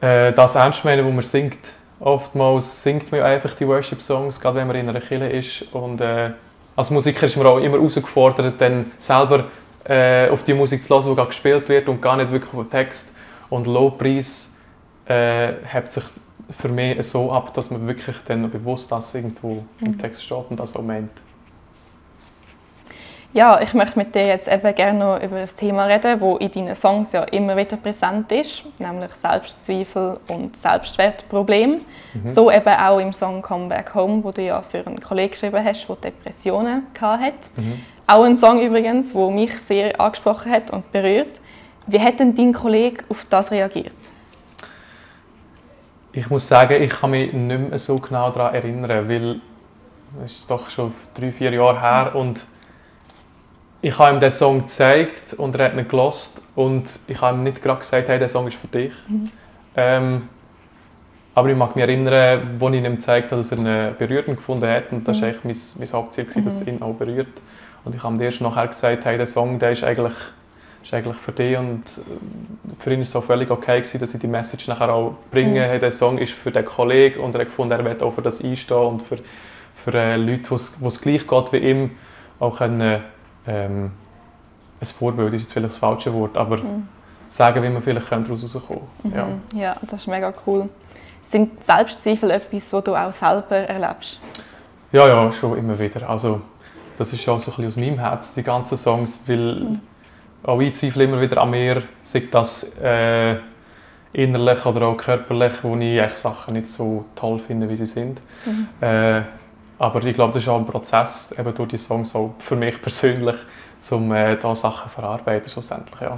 Äh, 0.01 0.33
das 0.33 0.55
Ernstmeinen, 0.55 1.05
wo 1.05 1.11
man 1.11 1.23
singt. 1.23 1.73
Oftmals 1.99 2.83
singt 2.83 3.11
man 3.11 3.21
einfach 3.21 3.53
die 3.53 3.67
Worship-Songs, 3.67 4.39
gerade 4.39 4.59
wenn 4.59 4.67
man 4.67 4.75
in 4.75 4.89
einer 4.89 4.99
Kirche 4.99 5.27
ist. 5.27 5.73
Und 5.73 6.01
äh, 6.01 6.31
als 6.75 6.91
Musiker 6.91 7.25
ist 7.25 7.37
man 7.37 7.47
auch 7.47 7.57
immer 7.59 7.77
herausgefordert, 7.77 8.59
dann 8.59 8.91
selber 8.97 9.45
äh, 9.85 10.29
auf 10.29 10.43
die 10.43 10.53
Musik 10.53 10.83
zu 10.83 10.93
hören, 10.93 11.09
die 11.09 11.15
gerade 11.15 11.29
gespielt 11.29 11.69
wird 11.69 11.87
und 11.87 12.01
gar 12.01 12.17
nicht 12.17 12.31
wirklich 12.31 12.53
auf 12.53 12.61
den 12.65 12.69
Text. 12.69 13.13
Und 13.49 13.67
Lobpreis 13.67 14.55
äh, 15.05 15.53
hebt 15.63 15.91
sich 15.91 16.03
für 16.49 16.69
mich 16.69 17.01
so 17.07 17.31
ab, 17.31 17.53
dass 17.53 17.71
man 17.71 17.87
wirklich 17.87 18.17
dann 18.25 18.49
bewusst 18.49 18.91
das 18.91 19.15
irgendwo 19.15 19.63
mhm. 19.79 19.85
im 19.85 19.97
Text 19.97 20.23
steht 20.23 20.45
und 20.49 20.59
das 20.59 20.75
auch 20.75 20.83
meint. 20.83 21.11
Ja, 23.35 23.59
ich 23.59 23.73
möchte 23.73 23.99
mit 23.99 24.15
dir 24.15 24.27
jetzt 24.27 24.47
eben 24.47 24.73
gerne 24.73 24.97
noch 24.97 25.21
über 25.21 25.35
ein 25.35 25.49
Thema 25.57 25.87
reden, 25.87 26.21
das 26.21 26.39
in 26.39 26.51
deinen 26.51 26.73
Songs 26.73 27.11
ja 27.11 27.23
immer 27.23 27.57
wieder 27.57 27.75
präsent 27.75 28.31
ist, 28.31 28.63
nämlich 28.79 29.11
Selbstzweifel 29.13 30.21
und 30.29 30.55
Selbstwertproblem. 30.55 31.81
Mhm. 32.13 32.27
So 32.29 32.49
eben 32.49 32.73
auch 32.73 32.97
im 32.97 33.11
Song 33.11 33.41
Come 33.41 33.67
Back 33.67 33.93
Home, 33.93 34.23
wo 34.23 34.31
du 34.31 34.41
ja 34.41 34.61
für 34.61 34.87
einen 34.87 35.01
Kollegen 35.01 35.31
geschrieben 35.31 35.61
hast, 35.65 35.85
der 35.85 35.95
Depressionen 35.97 36.83
hatte. 36.97 37.49
Mhm. 37.57 37.81
Auch 38.07 38.23
ein 38.23 38.37
Song 38.37 38.61
übrigens, 38.61 39.11
der 39.11 39.29
mich 39.29 39.59
sehr 39.59 39.99
angesprochen 39.99 40.53
hat 40.53 40.71
und 40.71 40.89
berührt. 40.93 41.41
Wie 41.87 41.99
hat 41.99 42.21
denn 42.21 42.33
dein 42.33 42.53
Kollege 42.53 43.03
auf 43.09 43.25
das 43.29 43.51
reagiert? 43.51 43.95
Ich 46.13 46.29
muss 46.29 46.47
sagen, 46.47 46.81
ich 46.81 46.89
kann 46.89 47.11
mich 47.11 47.33
nicht 47.33 47.69
mehr 47.69 47.77
so 47.79 47.99
genau 47.99 48.29
daran 48.29 48.55
erinnern, 48.55 49.09
weil 49.09 49.41
es 50.23 50.39
ist 50.39 50.49
doch 50.49 50.69
schon 50.69 50.93
drei, 51.13 51.33
vier 51.33 51.51
Jahre 51.51 51.81
her 51.81 52.15
und 52.15 52.47
ich 53.85 53.99
habe 53.99 54.17
ihm 54.17 54.19
den 54.19 54.31
Song 54.31 54.61
gezeigt 54.61 55.35
und 55.37 55.53
er 55.55 55.65
hat 55.65 55.77
ihn 55.77 55.87
gelost 55.87 56.41
und 56.55 56.99
ich 57.05 57.21
habe 57.21 57.37
ihm 57.37 57.43
nicht 57.43 57.61
gerade 57.61 57.77
gesagt, 57.77 58.07
hey, 58.07 58.17
der 58.17 58.29
Song 58.29 58.47
ist 58.47 58.57
für 58.57 58.65
dich. 58.65 58.91
Mhm. 59.07 59.29
Ähm, 59.75 60.29
aber 61.35 61.49
ich 61.49 61.55
mag 61.55 61.75
mich 61.75 61.83
erinnern, 61.83 62.57
als 62.59 62.73
ich 62.73 62.83
ihm 62.83 62.95
gezeigt 62.95 63.31
habe, 63.31 63.41
dass 63.41 63.51
er 63.51 63.59
ihn 63.59 63.95
berührend 63.95 64.37
gefunden 64.37 64.67
hat 64.67 64.91
und 64.91 65.07
das 65.07 65.21
war 65.21 65.29
mhm. 65.29 65.35
mein, 65.43 65.55
mein 65.77 65.93
Hauptziel, 65.93 66.25
mhm. 66.33 66.43
dass 66.43 66.61
er 66.61 66.67
ihn 66.69 66.81
auch 66.81 66.95
berührt. 66.95 67.27
Und 67.83 67.93
ich 67.93 68.01
habe 68.01 68.15
ihm 68.15 68.21
erst 68.21 68.41
nachher 68.41 68.67
gesagt, 68.69 69.05
hey, 69.05 69.17
der 69.17 69.27
Song 69.27 69.59
der 69.59 69.73
ist, 69.73 69.83
eigentlich, 69.83 70.13
ist 70.81 70.91
eigentlich 70.91 71.17
für 71.17 71.31
dich 71.33 71.55
und 71.55 71.83
äh, 71.83 72.79
für 72.79 72.89
ihn 72.89 72.97
war 72.97 73.03
es 73.03 73.15
auch 73.15 73.23
völlig 73.23 73.51
okay 73.51 73.81
gewesen, 73.81 73.99
dass 73.99 74.15
ich 74.15 74.19
die 74.19 74.25
Message 74.25 74.67
nachher 74.67 74.91
auch 74.91 75.13
bringe. 75.29 75.59
Mhm. 75.59 75.69
Hey, 75.69 75.77
der 75.77 75.91
Song 75.91 76.17
ist 76.17 76.33
für 76.33 76.51
den 76.51 76.65
Kollegen 76.65 77.19
und 77.19 77.35
er 77.35 77.41
hat 77.41 77.49
gefunden, 77.49 77.73
er 77.73 77.85
wird 77.85 78.01
auch 78.01 78.13
für 78.13 78.23
das 78.23 78.43
einstehen 78.43 78.77
und 78.77 79.03
für, 79.03 79.17
für 79.75 79.93
äh, 79.93 80.15
Leute, 80.15 80.49
wo 80.49 80.87
es 80.87 81.01
gleich 81.01 81.27
geht 81.27 81.53
wie 81.53 81.57
ihm, 81.57 81.91
auch 82.39 82.57
können, 82.57 83.03
ähm, 83.47 83.91
ein 84.79 84.87
Vorbild 84.87 85.33
ist 85.33 85.41
jetzt 85.41 85.53
vielleicht 85.53 85.73
das 85.73 85.77
falsche 85.77 86.13
Wort, 86.13 86.37
aber 86.37 86.57
mhm. 86.57 86.87
sagen, 87.29 87.63
wie 87.63 87.69
man 87.69 87.81
vielleicht 87.81 88.11
daraus 88.11 88.43
rauskommen 88.43 88.83
könnte. 89.01 89.17
Mhm. 89.17 89.59
Ja. 89.59 89.67
ja, 89.67 89.75
das 89.81 90.01
ist 90.01 90.07
mega 90.07 90.33
cool. 90.45 90.69
Sind 91.21 91.63
Selbstzweifel 91.63 92.31
etwas, 92.31 92.71
was 92.71 92.83
du 92.83 92.95
auch 92.95 93.11
selber 93.11 93.55
erlebst? 93.55 94.19
Ja, 94.91 95.07
ja, 95.07 95.31
schon 95.31 95.57
immer 95.57 95.77
wieder. 95.77 96.07
Also, 96.07 96.41
das 96.97 97.11
ist 97.11 97.25
ja 97.25 97.37
so 97.39 97.51
ein 97.51 97.57
bisschen 97.57 97.67
aus 97.67 97.77
meinem 97.77 97.99
Herz, 97.99 98.33
die 98.33 98.43
ganzen 98.43 98.77
Songs, 98.77 99.19
weil 99.25 99.55
mhm. 99.55 99.79
auch 100.43 100.59
ich 100.59 100.73
zweifle 100.75 101.05
immer 101.05 101.19
wieder 101.19 101.41
an 101.41 101.49
mir, 101.49 101.81
sei 102.03 102.23
das 102.31 102.77
äh, 102.79 103.35
innerlich 104.13 104.65
oder 104.65 104.87
auch 104.87 104.97
körperlich, 104.97 105.53
wo 105.63 105.75
ich 105.75 105.99
echt 105.99 106.17
Sachen 106.17 106.53
nicht 106.53 106.69
so 106.69 107.05
toll 107.15 107.39
finde, 107.39 107.69
wie 107.69 107.75
sie 107.75 107.85
sind. 107.85 108.21
Mhm. 108.45 108.67
Äh, 108.81 109.21
aber 109.77 110.03
ich 110.03 110.15
glaube, 110.15 110.33
das 110.33 110.43
ist 110.43 110.49
auch 110.49 110.57
ein 110.57 110.65
Prozess, 110.65 111.33
eben 111.37 111.53
durch 111.53 111.69
die 111.69 111.77
Songs 111.77 112.15
auch 112.15 112.35
für 112.39 112.55
mich 112.55 112.81
persönlich, 112.81 113.35
um 113.91 114.11
äh, 114.11 114.37
da 114.37 114.55
Sachen 114.55 114.89
zu 114.89 114.95
verarbeiten 114.95 115.49
schlussendlich, 115.49 116.01
ja. 116.01 116.17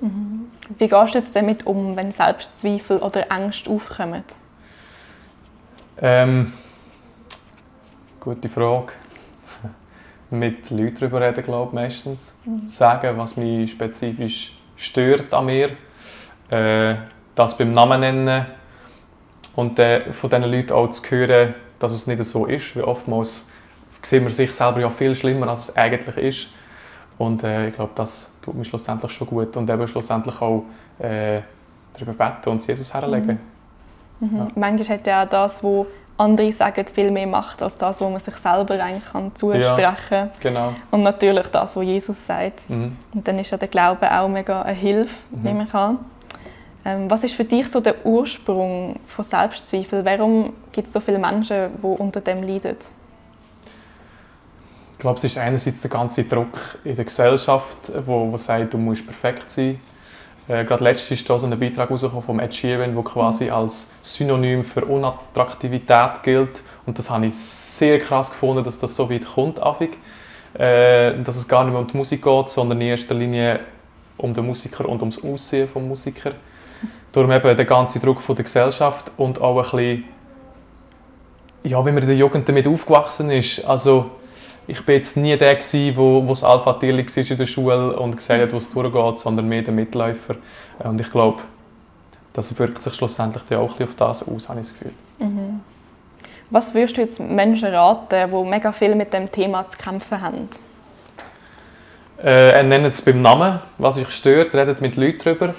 Mhm. 0.00 0.50
Wie 0.76 0.88
gehst 0.88 1.14
du 1.14 1.18
jetzt 1.18 1.34
damit 1.34 1.66
um, 1.66 1.96
wenn 1.96 2.12
Selbstzweifel 2.12 2.98
oder 2.98 3.30
Ängste 3.30 3.70
aufkommen? 3.70 4.22
Ähm, 6.00 6.52
gute 8.20 8.48
Frage 8.48 8.92
mit 10.30 10.70
Leuten 10.70 10.94
darüber 10.94 11.20
reden, 11.20 11.42
glaube 11.42 11.68
ich, 11.68 11.74
meistens. 11.74 12.34
Mhm. 12.44 12.66
Sagen, 12.66 13.16
was 13.16 13.36
mich 13.36 13.72
spezifisch 13.72 14.56
stört 14.76 15.34
an 15.34 15.46
mir. 15.46 15.70
Äh, 16.50 16.96
das 17.34 17.56
beim 17.56 17.72
Namen 17.72 18.00
nennen. 18.00 18.46
Und 19.56 19.78
äh, 19.78 20.12
von 20.12 20.30
diesen 20.30 20.44
Leuten 20.44 20.72
auch 20.72 20.88
zu 20.90 21.02
hören, 21.10 21.54
dass 21.78 21.92
es 21.92 22.06
nicht 22.06 22.22
so 22.24 22.46
ist. 22.46 22.76
Weil 22.76 22.84
oftmals 22.84 23.46
sieht 24.02 24.22
man 24.22 24.32
sich 24.32 24.52
selber 24.52 24.80
ja 24.80 24.90
viel 24.90 25.14
schlimmer, 25.14 25.48
als 25.48 25.68
es 25.68 25.76
eigentlich 25.76 26.16
ist. 26.16 26.48
Und 27.18 27.42
äh, 27.42 27.68
ich 27.68 27.74
glaube, 27.74 27.92
das 27.94 28.32
tut 28.42 28.54
mir 28.54 28.64
schlussendlich 28.64 29.12
schon 29.12 29.26
gut. 29.26 29.56
Und 29.56 29.68
eben 29.68 29.86
schlussendlich 29.86 30.40
auch 30.40 30.64
äh, 30.98 31.40
darüber 31.92 32.12
beten 32.12 32.50
und 32.50 32.56
es 32.56 32.66
Jesus 32.66 32.92
herlegen. 32.92 33.38
Mhm. 34.20 34.28
Mhm. 34.28 34.36
Ja. 34.36 34.48
Manchmal 34.54 34.98
hat 34.98 35.06
ja 35.06 35.24
auch 35.24 35.28
das, 35.28 35.62
was 35.62 35.86
andere 36.16 36.52
sagen, 36.52 36.84
viel 36.92 37.10
mehr 37.10 37.26
macht 37.26 37.62
als 37.62 37.76
das, 37.76 38.00
was 38.00 38.10
man 38.10 38.20
sich 38.20 38.34
selber 38.34 38.82
eigentlich 38.82 39.04
kann 39.12 39.34
zusprechen 39.34 39.96
kann. 40.08 40.26
Ja, 40.26 40.30
genau. 40.40 40.72
Und 40.90 41.02
natürlich 41.02 41.46
das, 41.48 41.76
was 41.76 41.84
Jesus 41.84 42.26
sagt. 42.26 42.68
Mhm. 42.68 42.96
Und 43.14 43.26
dann 43.26 43.38
ist 43.38 43.50
ja 43.50 43.58
der 43.58 43.68
Glaube 43.68 44.10
auch 44.10 44.28
mega 44.28 44.62
eine 44.62 44.74
Hilfe, 44.74 45.14
mhm. 45.30 45.42
nehme 45.42 45.64
ich 45.64 45.74
an. 45.74 45.98
Ähm, 46.88 47.10
was 47.10 47.22
ist 47.22 47.34
für 47.34 47.44
dich 47.44 47.68
so 47.68 47.80
der 47.80 48.06
Ursprung 48.06 48.98
von 49.04 49.24
Selbstzweifel? 49.24 50.04
Warum 50.04 50.54
gibt 50.72 50.88
es 50.88 50.94
so 50.94 51.00
viele 51.00 51.18
Menschen, 51.18 51.70
die 51.82 51.86
unter 51.86 52.20
dem 52.20 52.42
leiden? 52.42 52.76
Ich 54.92 54.98
glaube, 54.98 55.18
es 55.18 55.24
ist 55.24 55.36
einerseits 55.36 55.82
der 55.82 55.90
ganze 55.90 56.24
Druck 56.24 56.78
in 56.84 56.96
der 56.96 57.04
Gesellschaft, 57.04 57.92
wo, 58.06 58.32
wo 58.32 58.36
sagt, 58.36 58.72
du 58.72 58.78
musst 58.78 59.04
perfekt 59.04 59.50
sein. 59.50 59.78
Äh, 60.48 60.64
gerade 60.64 60.82
letztens 60.82 61.20
ist 61.20 61.28
da 61.28 61.38
so 61.38 61.46
ein 61.46 61.60
Beitrag 61.60 61.90
rausgekommen 61.90 62.22
vom 62.22 62.40
Ed 62.40 62.54
Sheeran, 62.54 62.94
der 62.94 63.04
quasi 63.04 63.44
mhm. 63.44 63.52
als 63.52 63.90
Synonym 64.00 64.64
für 64.64 64.84
Unattraktivität 64.84 66.22
gilt. 66.22 66.62
Und 66.86 66.98
das 66.98 67.10
habe 67.10 67.26
ich 67.26 67.34
sehr 67.34 67.98
krass 67.98 68.30
gefunden, 68.30 68.64
dass 68.64 68.78
das 68.78 68.96
so 68.96 69.10
weit 69.10 69.26
kommt, 69.26 69.62
affig. 69.62 69.98
Äh, 70.54 71.22
dass 71.22 71.36
es 71.36 71.46
gar 71.46 71.64
nicht 71.64 71.72
mehr 71.72 71.82
um 71.82 71.86
die 71.86 71.96
Musik 71.98 72.22
geht, 72.22 72.48
sondern 72.48 72.80
in 72.80 72.88
erster 72.88 73.14
Linie 73.14 73.60
um 74.16 74.32
den 74.32 74.46
Musiker 74.46 74.88
und 74.88 75.00
ums 75.00 75.22
Aussehen 75.22 75.68
des 75.72 75.82
Musikers. 75.82 76.34
Darum 77.12 77.32
eben 77.32 77.56
der 77.56 77.64
ganze 77.64 77.98
Druck 77.98 78.20
von 78.20 78.36
der 78.36 78.44
Gesellschaft 78.44 79.12
und 79.16 79.40
auch 79.40 79.56
ein 79.56 79.62
bisschen, 79.62 80.04
ja, 81.64 81.84
wie 81.84 81.92
man 81.92 82.02
in 82.02 82.08
der 82.08 82.16
Jugend 82.16 82.48
damit 82.48 82.66
aufgewachsen 82.66 83.30
ist. 83.30 83.64
Also, 83.64 84.10
ich 84.66 84.86
war 84.86 84.94
jetzt 84.94 85.16
nie 85.16 85.36
der, 85.36 85.54
der 85.54 85.96
wo, 85.96 86.22
wo 86.22 86.28
das 86.28 86.44
Alpha 86.44 86.66
war 86.66 86.82
in 86.82 87.06
der 87.06 87.46
Schule 87.46 87.98
und 87.98 88.16
gesagt 88.16 88.42
hat, 88.42 88.52
wo 88.52 88.58
es 88.58 88.70
durchgeht, 88.70 89.18
sondern 89.18 89.48
mehr 89.48 89.62
der 89.62 89.72
Mitläufer. 89.72 90.34
Und 90.78 91.00
ich 91.00 91.10
glaube, 91.10 91.42
das 92.34 92.56
wirkt 92.58 92.82
sich 92.82 92.94
schlussendlich 92.94 93.42
auch 93.58 93.62
ein 93.62 93.66
bisschen 93.68 93.88
auf 93.88 93.94
das 93.96 94.28
aus, 94.28 94.48
habe 94.48 94.60
ich 94.60 94.68
das 94.68 94.78
Gefühl. 94.78 94.92
Mhm. 95.18 95.60
Was 96.50 96.72
würdest 96.74 96.96
du 96.96 97.00
jetzt 97.00 97.20
Menschen 97.20 97.68
raten, 97.68 98.30
die 98.30 98.48
mega 98.48 98.72
viel 98.72 98.94
mit 98.94 99.12
dem 99.12 99.30
Thema 99.30 99.68
zu 99.68 99.76
kämpfen 99.76 100.20
haben? 100.20 100.48
Äh, 102.22 102.62
nennt 102.62 102.86
es 102.86 103.02
beim 103.02 103.22
Namen, 103.22 103.60
was 103.78 103.96
euch 103.98 104.10
stört, 104.10 104.54
redet 104.54 104.80
mit 104.80 104.96
Leuten 104.96 105.18
darüber. 105.24 105.54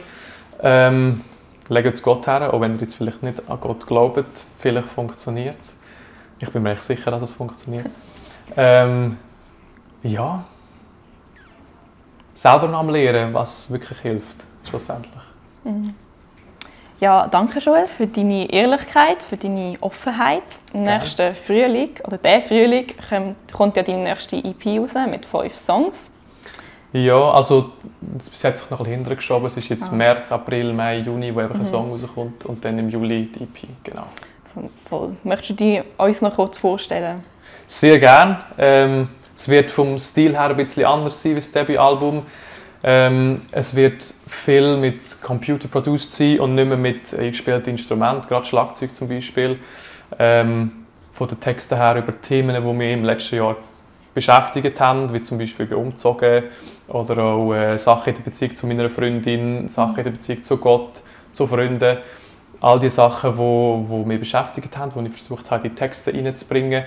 Ähm, 0.62 1.22
legt 1.69 1.95
es 1.95 2.03
Gott 2.03 2.27
her, 2.27 2.53
auch 2.53 2.61
wenn 2.61 2.73
ihr 2.73 2.81
jetzt 2.81 2.95
vielleicht 2.95 3.23
nicht 3.23 3.49
an 3.49 3.59
Gott 3.59 3.88
glaubt, 3.88 4.45
vielleicht 4.59 4.89
funktioniert 4.89 5.59
es. 5.59 5.77
Ich 6.39 6.51
bin 6.51 6.63
mir 6.63 6.71
echt 6.71 6.83
sicher, 6.83 7.11
dass 7.11 7.23
es 7.23 7.33
funktioniert. 7.33 7.88
Ähm, 8.57 9.15
ja. 10.01 10.43
Selber 12.33 12.67
noch 12.67 12.79
am 12.79 12.89
Lehren, 12.89 13.31
was 13.31 13.71
wirklich 13.71 13.99
hilft, 13.99 14.38
schlussendlich. 14.67 15.21
Mhm. 15.63 15.93
Ja, 16.99 17.27
danke 17.27 17.59
Joel 17.59 17.85
für 17.85 18.07
deine 18.07 18.51
Ehrlichkeit, 18.51 19.21
für 19.21 19.38
deine 19.38 19.77
Offenheit. 19.81 20.41
Im 20.73 20.83
nächsten 20.83 21.35
Frühling, 21.35 21.91
oder 22.03 22.17
der 22.17 22.41
Frühling, 22.41 22.88
kommt 23.53 23.77
ja 23.77 23.83
deine 23.83 24.03
nächste 24.03 24.38
EP 24.38 24.65
raus 24.79 24.93
mit 25.07 25.27
fünf 25.27 25.55
Songs. 25.55 26.09
Ja, 26.91 27.31
also 27.31 27.72
bis 28.01 28.41
jetzt 28.41 28.62
sich 28.62 28.69
noch 28.69 28.79
ein 28.79 28.84
bisschen 28.84 28.96
hintergeschoben. 28.96 29.46
Es 29.46 29.58
ist 29.58 29.69
jetzt 29.69 29.91
ah. 29.91 29.96
März, 29.96 30.31
April, 30.31 30.74
Mai, 30.74 31.00
Juni, 31.00 31.34
wo 31.34 31.39
einfach 31.39 31.55
mhm. 31.55 31.62
ein 31.62 31.65
Song 31.65 31.91
rauskommt 31.91 32.46
und 32.46 32.65
dann 32.65 32.79
im 32.79 32.89
Juli 32.89 33.29
die 33.31 33.43
EP, 33.43 33.67
genau. 33.84 34.08
Voll. 34.86 35.15
Möchtest 35.24 35.51
du 35.51 35.53
die 35.53 35.81
uns 35.98 36.22
noch 36.22 36.36
kurz 36.36 36.58
vorstellen? 36.58 37.24
Sehr 37.67 38.00
gern. 38.00 38.43
Ähm, 38.58 39.10
es 39.36 39.48
wird 39.48 39.69
vom 39.69 39.98
Stil 39.98 40.34
her 40.34 40.50
ein 40.50 40.58
bisschen 40.58 40.86
anders 40.86 41.22
sein 41.22 41.34
wie 41.34 41.36
das 41.36 41.51
Debütalbum. 41.51 42.25
Ähm, 42.84 43.41
es 43.51 43.75
wird 43.75 44.13
viel 44.27 44.77
mit 44.77 45.22
Computer 45.22 45.67
produced 45.67 46.13
sein 46.13 46.39
und 46.39 46.55
nicht 46.55 46.67
mehr 46.67 46.77
mit 46.77 47.13
eingespielten 47.13 47.74
Instrumenten, 47.74 48.27
gerade 48.27 48.46
Schlagzeug 48.46 48.96
zum 48.96 49.08
Beispiel. 49.10 49.60
Ähm, 50.17 50.72
von 51.13 51.27
den 51.27 51.39
Texten 51.39 51.75
her 51.75 51.98
über 51.98 52.19
Themen, 52.19 52.55
die 52.55 52.79
wir 52.79 52.93
im 52.93 53.03
letzten 53.03 53.36
Jahr 53.36 53.58
beschäftigt 54.13 54.79
haben, 54.79 55.13
wie 55.13 55.22
zum 55.22 55.38
Beispiel 55.38 55.65
bei 55.65 55.75
Umzogen 55.75 56.43
oder 56.89 57.24
auch 57.24 57.53
äh, 57.53 57.77
Sachen 57.77 58.10
in 58.10 58.15
der 58.15 58.24
Beziehung 58.24 58.55
zu 58.55 58.67
meiner 58.67 58.89
Freundin, 58.89 59.67
Sachen 59.67 59.98
in 59.98 60.03
der 60.03 60.12
Beziehung 60.12 60.43
zu 60.43 60.58
Gott, 60.58 61.01
zu 61.31 61.48
Freunden. 61.48 61.98
All 62.62 62.79
die 62.79 62.89
Sachen, 62.89 63.31
die 63.31 63.38
wo, 63.38 63.86
wo 63.88 64.03
mich 64.03 64.19
beschäftigt 64.19 64.77
haben, 64.77 64.91
die 64.93 65.10
ich 65.10 65.13
versucht 65.13 65.50
habe, 65.51 65.67
in 65.67 65.74
die 65.74 65.79
Texte 65.79 66.13
reinzubringen. 66.13 66.84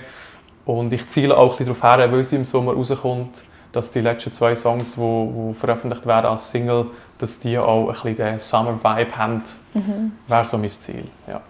Und 0.65 0.93
ich 0.93 1.07
ziele 1.07 1.35
auch 1.35 1.57
darauf 1.57 1.83
her, 1.83 2.11
weil 2.11 2.23
sie 2.23 2.35
im 2.37 2.45
Sommer 2.45 2.73
rauskommt, 2.73 3.43
dass 3.71 3.91
die 3.91 4.01
letzten 4.01 4.31
zwei 4.31 4.55
Songs, 4.55 4.95
die, 4.95 5.01
die 5.01 5.53
veröffentlicht 5.55 6.05
werden 6.05 6.27
als 6.27 6.49
Single, 6.51 6.87
dass 7.17 7.39
die 7.39 7.57
auch 7.57 7.87
ein 7.87 7.93
bisschen 7.93 8.15
den 8.15 8.39
Summer-Vibe 8.39 9.17
haben. 9.17 9.43
Mhm. 9.73 10.11
Wäre 10.27 10.45
so 10.45 10.57
mein 10.57 10.69
Ziel, 10.69 11.05
ja. 11.27 11.41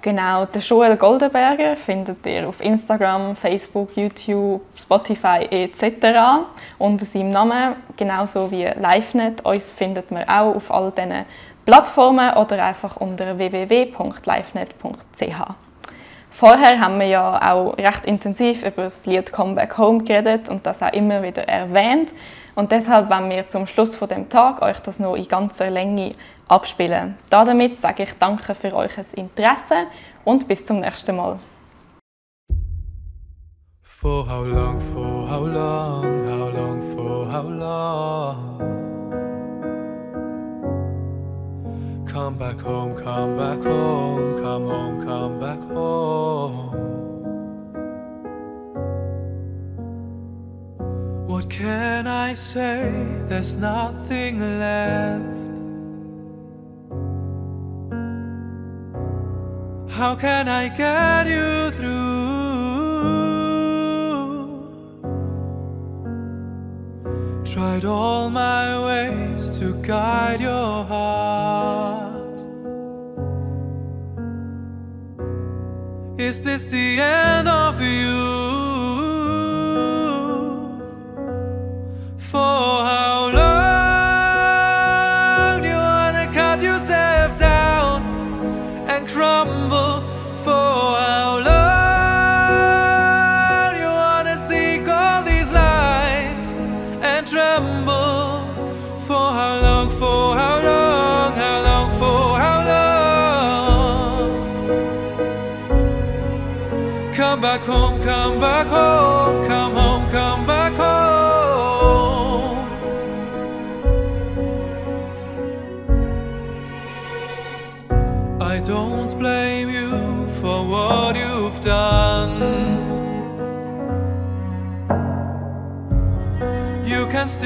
Genau, 0.00 0.44
den 0.44 0.62
Joel 0.62 0.96
Goldenberger 0.96 1.76
findet 1.76 2.24
ihr 2.24 2.48
auf 2.48 2.60
Instagram, 2.60 3.34
Facebook, 3.34 3.96
YouTube, 3.96 4.60
Spotify 4.76 5.48
etc. 5.50 6.44
unter 6.78 7.04
seinem 7.04 7.30
Namen, 7.30 7.74
genauso 7.96 8.48
wie 8.52 8.64
LiveNet. 8.64 9.44
Uns 9.44 9.72
findet 9.72 10.12
man 10.12 10.22
auch 10.28 10.54
auf 10.54 10.70
all 10.70 10.92
diesen 10.92 11.24
Plattformen 11.64 12.32
oder 12.34 12.64
einfach 12.64 12.96
unter 12.98 13.36
www.livenet.ch. 13.36 13.98
Vorher 16.30 16.78
haben 16.80 17.00
wir 17.00 17.06
ja 17.08 17.52
auch 17.52 17.76
recht 17.76 18.04
intensiv 18.04 18.62
über 18.62 18.84
das 18.84 19.04
Lied 19.04 19.32
Come 19.32 19.56
Back 19.56 19.76
Home 19.78 20.04
geredet 20.04 20.48
und 20.48 20.64
das 20.64 20.80
auch 20.80 20.92
immer 20.92 21.24
wieder 21.24 21.48
erwähnt. 21.48 22.14
Und 22.58 22.72
deshalb 22.72 23.08
wollen 23.08 23.30
wir 23.30 23.46
zum 23.46 23.68
Schluss 23.68 23.94
von 23.94 24.08
dem 24.08 24.28
Tag 24.28 24.62
euch 24.62 24.80
das 24.80 24.98
noch 24.98 25.14
in 25.14 25.28
ganzer 25.28 25.70
Länge 25.70 26.10
abspielen. 26.48 27.16
Damit 27.30 27.78
sage 27.78 28.02
ich 28.02 28.14
danke 28.18 28.52
für 28.52 28.72
euer 28.74 28.88
Interesse 29.14 29.86
und 30.24 30.48
bis 30.48 30.64
zum 30.64 30.80
nächsten 30.80 31.14
Mal. 31.14 31.38
For 33.84 34.28
how 34.28 34.44
long, 34.44 34.80
for 34.80 35.30
how 35.30 35.46
long, 35.46 36.26
how 36.26 36.48
long, 36.52 36.82
for 36.96 37.32
how 37.32 37.48
long? 37.48 38.58
Come 42.12 42.38
back 42.38 42.60
home, 42.60 42.92
come 42.96 43.36
back 43.36 43.64
home, 43.64 44.36
come 44.36 44.66
home, 44.66 44.97
I 52.28 52.34
say? 52.34 52.92
There's 53.30 53.54
nothing 53.54 54.38
left. 54.60 55.24
How 59.90 60.14
can 60.14 60.46
I 60.46 60.68
get 60.68 61.26
you 61.26 61.70
through? 61.70 62.18
Tried 67.46 67.86
all 67.86 68.28
my 68.28 68.66
ways 68.88 69.48
to 69.58 69.72
guide 69.80 70.42
your 70.42 70.84
heart. 70.84 72.40
Is 76.18 76.42
this 76.42 76.64
the 76.66 77.00
end 77.00 77.48
of 77.48 77.80
you? 77.80 78.27
let 86.58 86.64
yourself 86.64 87.38
down 87.38 88.02
and 88.88 89.08
crumble 89.08 90.02
for 90.42 90.96
how 90.98 91.38
long 91.50 92.56
you 93.80 93.86
wanna 93.86 94.36
seek 94.48 94.88
all 94.88 95.22
these 95.22 95.52
lies 95.52 96.52
and 97.02 97.26
tremble 97.26 98.44
for 99.06 99.32
how 99.38 99.60
long, 99.62 99.90
for 99.90 100.34
how 100.36 100.60
long, 100.62 101.32
how 101.32 101.62
long, 101.68 101.90
for 102.00 102.38
how 102.42 102.66
long. 102.72 104.32
Come 107.14 107.40
back 107.40 107.60
home, 107.60 108.02
come 108.02 108.40
back 108.40 108.66
home. 108.66 109.07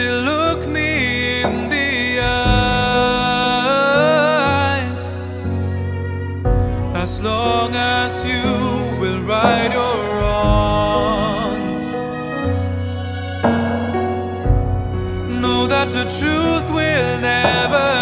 Still 0.03 0.23
look 0.23 0.61
me 0.69 1.43
in 1.43 1.69
the 1.69 2.19
eyes 2.19 3.43
as 6.97 7.21
long 7.21 7.77
as 7.77 8.25
you 8.25 8.43
will 9.01 9.23
right 9.23 9.71
your 9.71 9.99
wrongs. 10.19 11.87
Know 15.41 15.69
that 15.69 15.89
the 15.93 16.05
truth 16.19 16.67
will 16.75 17.21
never 17.21 18.02